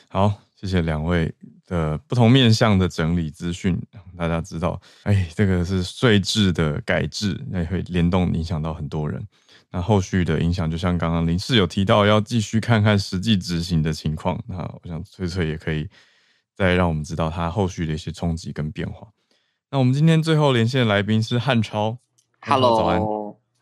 [0.08, 1.34] 好，谢谢两位
[1.66, 3.76] 的不同面向的整理资讯，
[4.16, 9.20] 大家知道，哎，这个是税制的改制，那会联动影响到很多人。
[9.72, 14.40] 那后续的影响，就像刚刚林氏有提到，要继续看看实际执行的情况。
[14.46, 15.88] 那我想翠翠也可以
[16.54, 19.08] 再让我们知道它后续的一些冲击跟变化。
[19.68, 21.98] 那我们今天最后连线的来宾是汉超
[22.40, 23.00] ，Hello，早安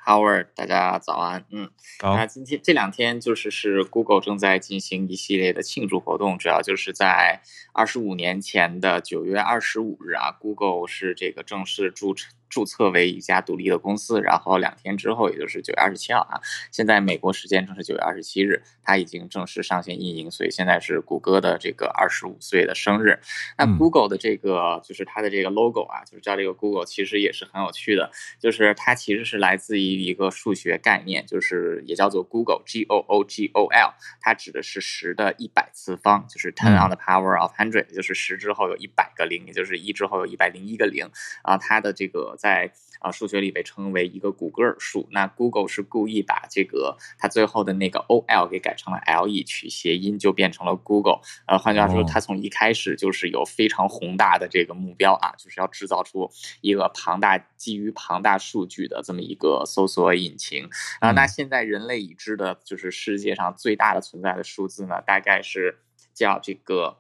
[0.05, 1.71] ，Howard，大家早安，嗯，
[2.01, 7.43] 好，那今天这两天就是是 Google 正在进行一系列的庆祝活动，主要就是在
[7.73, 12.29] 二十五年前的九月二十五日啊，Google 是这个正式注册。
[12.51, 16.41] 注册为一家独立的公司，然后两天之后，也就是九月二十七号啊，
[16.73, 23.21] 现在美国时间正是九月二十七日，它已经正式上线运营，所以现在是谷歌的这个二十五岁的生日。
[23.57, 37.39] 那 Google 的这个就是它的这个 logo 啊，就是叫这个 Google，其实也是很有趣的，就是它其实是来自于一个数学概念，就是也叫做 Google，G O O G O L，它指的是十的一百次方，就是 ten on the power
[37.41, 41.09] of hundred，就是十之后有一百个零，也就是一之后有一百零一个零
[41.45, 42.37] 啊，它的这个。
[42.41, 45.07] 在啊，数学里被称为一个谷歌尔数。
[45.11, 51.21] 那 Google 是故意把这个它最后的那个 O L 给改成了 L E，取谐音就变成了 Google。
[51.47, 56.31] 呃，换句话说，它从一开始就是有非常宏大的这个目标啊，就是要制造出
[56.63, 60.69] 一个庞大基于庞大数据的这么一个搜索引擎
[61.01, 61.11] 啊。
[61.11, 65.81] 那现在人类已知的就是世界上最大的存在的数字呢，大概是
[66.15, 67.00] 叫这个。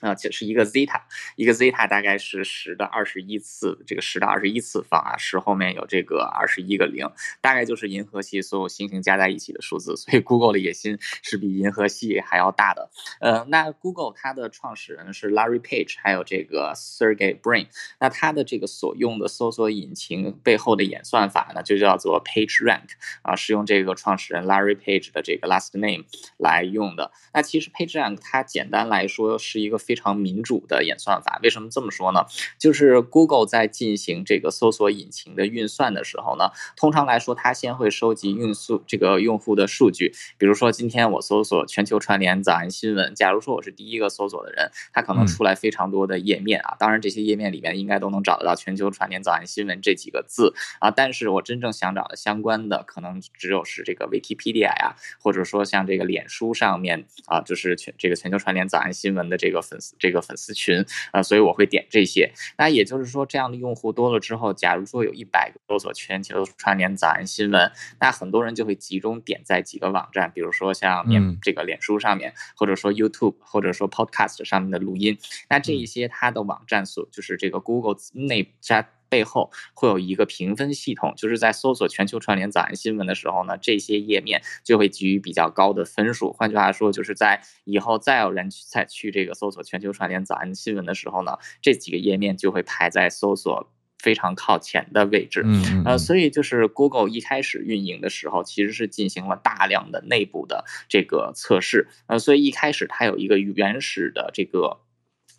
[0.00, 1.00] 啊，这是一个 zeta，
[1.34, 12.90] 一个 zeta 大概是十的二十一次，这个十的二十一次方啊，十后面有这个二十一个零，大概就是银河系所有星星加在一起的数字，所以 Google 的野心是比银河系还要大的。
[13.20, 17.66] 呃，那 Google 它的创始人是 Larry Page，还有这个 Sergey Brin，
[17.98, 22.90] 那它的这个所用的搜索引擎背后的演算法呢，就叫做 PageRank
[23.22, 26.04] 啊，是用这个创始人 Larry Page 的这个 last name
[26.36, 27.10] 来用的。
[27.34, 29.76] 那其实 PageRank 它简单来说是一个。
[29.88, 32.26] 非常民主的演算法，为什么这么说呢？
[32.58, 40.12] 就是 Google 在进行这个搜索引擎的运算的时候呢，通常来说，它先会收集运速这个用户的数据。
[40.36, 46.76] 比如说，今天我搜索全球串联早安新闻，假如说我是第一个搜索的人，它可能出来非常多的页面啊。
[46.78, 50.90] 当然，这些页面里面应该都能找得到全球串联早安新闻这几个字啊。
[50.90, 59.77] 但是我真正想找的相关的，可能只有是这个 Wikipedia 呀，或者说像这个脸书上面啊，就是全这个全球串联早安新闻的这个粉。
[59.98, 62.32] 这个粉丝群啊，所以我会点这些。
[62.56, 67.70] 那也就是说，这样的用户多了之后，假如说有一百个搜索全球串联早安新闻，
[68.00, 75.18] 那很多人就会集中点在几个网站，比如说像面这个脸书上面，或者说 YouTube，或者说 Podcast 上面的录音。
[75.48, 78.88] 那这一些它的网站所就是这个 Google 内在。
[79.08, 86.32] 背后会有一个评分系统，就是在搜索全球串联早安新闻的时候呢，这些页面就会给予比较高的分数。
[86.32, 95.42] 换句话说，就是在以后再有人去再去这个搜索全球串联早安新闻的时候呢，这几个页面就会排在搜索非常靠前的位置。
[95.44, 101.88] 嗯，呃，所以就是 Google 一开始运营的时候，其实是进行了大量的内部的这个测试。
[102.06, 104.80] 呃，所以一开始它有一个原始的这个。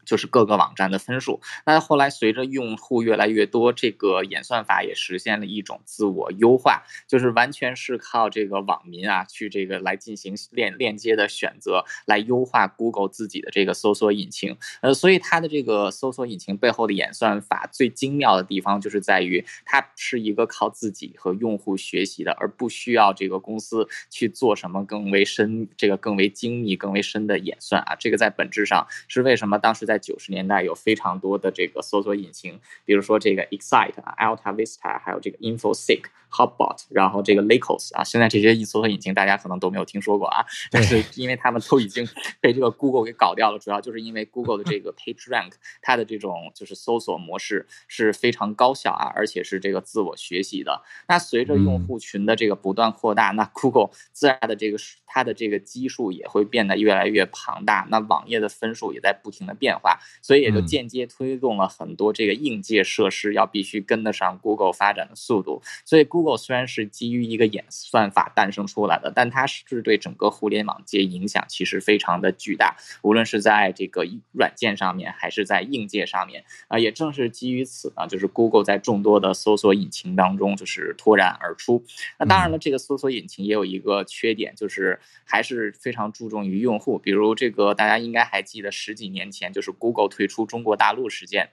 [0.10, 1.40] 就是各个网站的分数。
[1.68, 14.58] 那后来随着用户越来越多，这个演算法也实现了一种自我优化，就是完全是靠这个网民啊去这个来进行链链接的选择，来优化 Google 自己的这个搜索引擎。
[14.82, 27.96] 呃，所以它的这个搜索引擎背后的演算法最精妙的地方，就是在于它是一个靠自己和用户学习的，而不需要这个公司去做什么更为深、这个更为精密、更为深的演算啊。
[27.96, 42.08] 这个在本质上是为什么当时在九十年代有非常多的这个搜索引擎，比如说这个 Excite 啊、Alta Vista，还有这个 InfoSeek、HotBot，然后这个 Lycos 啊，现在这些搜索引擎大家可能都没有听说过啊，但是因为他们都已经
[42.40, 45.52] 被这个 Google 给搞掉了，主要就是因为 Google 的这个 PageRank，
[45.82, 50.82] 它的这种就是搜索模式是非常高效啊，而且是这个自我学习的。
[51.08, 65.62] 那随着用户群的这个不断扩大，那 Google 自然的这个它的这个基数也会变得越来越庞大，那网页的分数也在不停的变化，所以也就间接推动了很多这个硬件设施要必须跟得上 Google 发展的速度。
[65.86, 81.84] 所以 Google 虽然是基于一个演算法诞生出来的，但它是对整个互联网界影响其实非常的巨大，无论是在这个软件上面还是在硬件上面啊，也正是基于此呢，就是 Google 在众多的搜索引擎当中就是脱颖而出。
[82.18, 91.50] 那当然了，这个搜索引擎也有一个缺点，就是还是非常注重于用户，比如这个大家应该还记得十几年前就是 Google 退出中国大陆事件。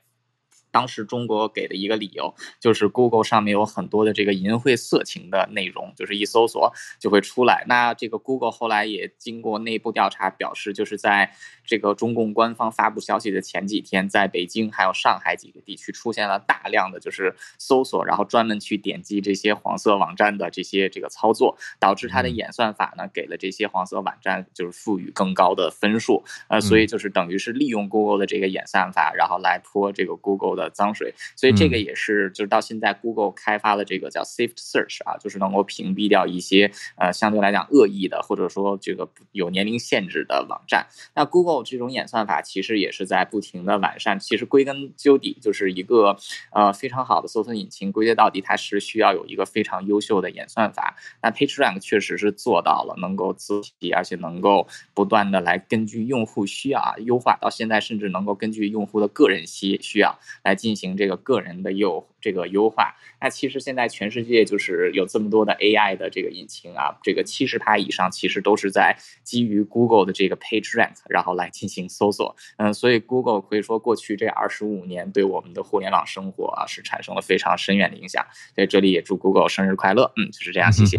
[0.76, 6.70] 当时中国给的一个理由就是 Google 上面有很多的这个淫秽色情的内容，就是一搜索
[7.00, 7.64] 就会出来。
[7.66, 11.32] 那这个 Google 后来也经过内部调查，表示就是在
[11.66, 26.22] 这个中共官方发布消息的前几天，在北京还有上海几个地区出现了大量的就是搜索，然后专门去点击这些黄色网站的这些这个操作，导致它的演算法呢给了这些黄色网站就是赋予更高的分数。
[26.48, 30.70] 呃，所以就是等于是利用 Google 的这个演算法，然后来泼这个 Google 的。
[30.76, 40.86] 脏水，所以这个也是，就是到现在，Google 开发了这个叫 Safe Search 啊，就是能够屏蔽掉一些呃相对来讲恶意的，或者说这个有年龄限制的网站。
[41.14, 44.18] 那 Google 这种演算法其实也是在不停的完善。
[44.18, 46.18] 其实归根究底，就是一个
[46.50, 50.96] 呃非常好的搜索引擎，归结到底它是需要有一个非常优秀的演算法。
[51.22, 60.56] 那 PageRank 确实是做到了，能够自提，而且能够不断的来根据用户需要啊优化，到现在甚至能够根据用户的个人需需要来。
[60.56, 72.34] 进行这个个人的优这个优化，那其实现在全世界就是有这么多的 AI 的这个引擎啊，这个七十趴以上其实都是在基于 Google 的这个 PageRank，然后来进行搜索。
[72.56, 78.26] 嗯，所以 Google 可以说过去这二十五年对我们的互联网生活啊是产生了非常深远的影响。
[78.56, 80.12] 所以这里也祝 Google 生日快乐。
[80.16, 80.98] 嗯，就是这样，谢谢，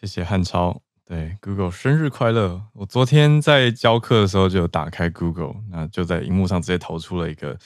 [0.00, 0.80] 谢谢汉超。
[1.04, 2.62] 对，Google 生日快乐！
[2.72, 7.58] 我昨天在教课的时候就打开 Google，那就在荧幕上直接投出了一个。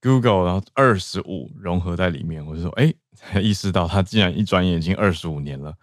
[0.00, 5.74] Google，然后二十五融合在里面，我就说，哎，才意识到它竟然一转眼已经二十五年了，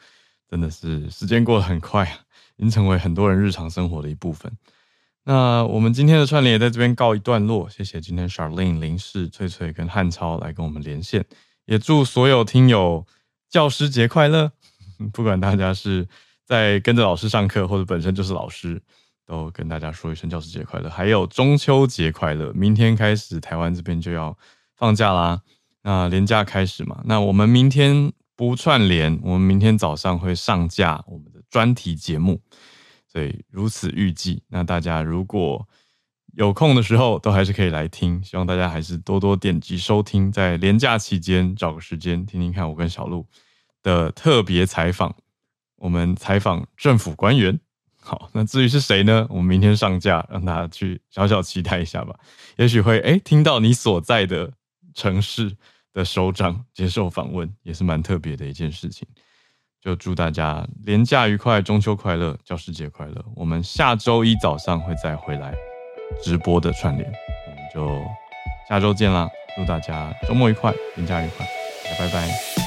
[0.49, 2.05] 真的是时间过得很快，
[2.57, 4.51] 已经成为很多人日常生活的一部分。
[5.25, 11.25] 那我们今天的串联也在这边告一段落，谢谢今天 Charlene、林氏、翠翠跟汉超来跟我们连线，
[11.65, 13.05] 也祝所有听友
[13.49, 14.51] 教师节快乐，
[15.11, 16.07] 不管大家是
[16.45, 18.81] 在跟着老师上课，或者本身就是老师。
[19.25, 22.51] 都跟大家说一声教师节快乐，还有中秋节快乐。
[22.53, 24.37] 明天开始，台湾这边就要
[24.75, 25.41] 放假啦。
[25.81, 32.41] 那连假开始嘛，那我们明天不串联，我们明天早上会上架我们的专题节目，
[33.07, 34.43] 所以如此预计。
[34.47, 35.67] 那大家如果
[36.35, 38.23] 有空的时候，都还是可以来听。
[38.23, 43.25] 希望大家还是多多点击收听，在连假期间找个时间听听看我跟小鹿
[43.81, 45.15] 的特别采访。
[45.75, 47.59] 我们采访政府官员。
[48.03, 49.25] 好，那至于是谁呢？
[49.29, 52.13] 我们明天上架，让大家去小小期待一下吧。
[52.57, 54.51] 也许会诶听到你所在的
[54.93, 55.55] 城市
[55.93, 59.07] 的首长接受访问，也是蛮特别的一件事情。
[59.81, 63.23] 就祝大家连假愉快，中秋快乐，教师节快乐。
[63.35, 65.53] 我们下周一早上会再回来
[66.21, 68.05] 直播的串联，我们就
[68.69, 69.29] 下周见啦！
[69.55, 71.45] 祝大家周末愉快，连假愉快，
[71.99, 72.62] 拜拜。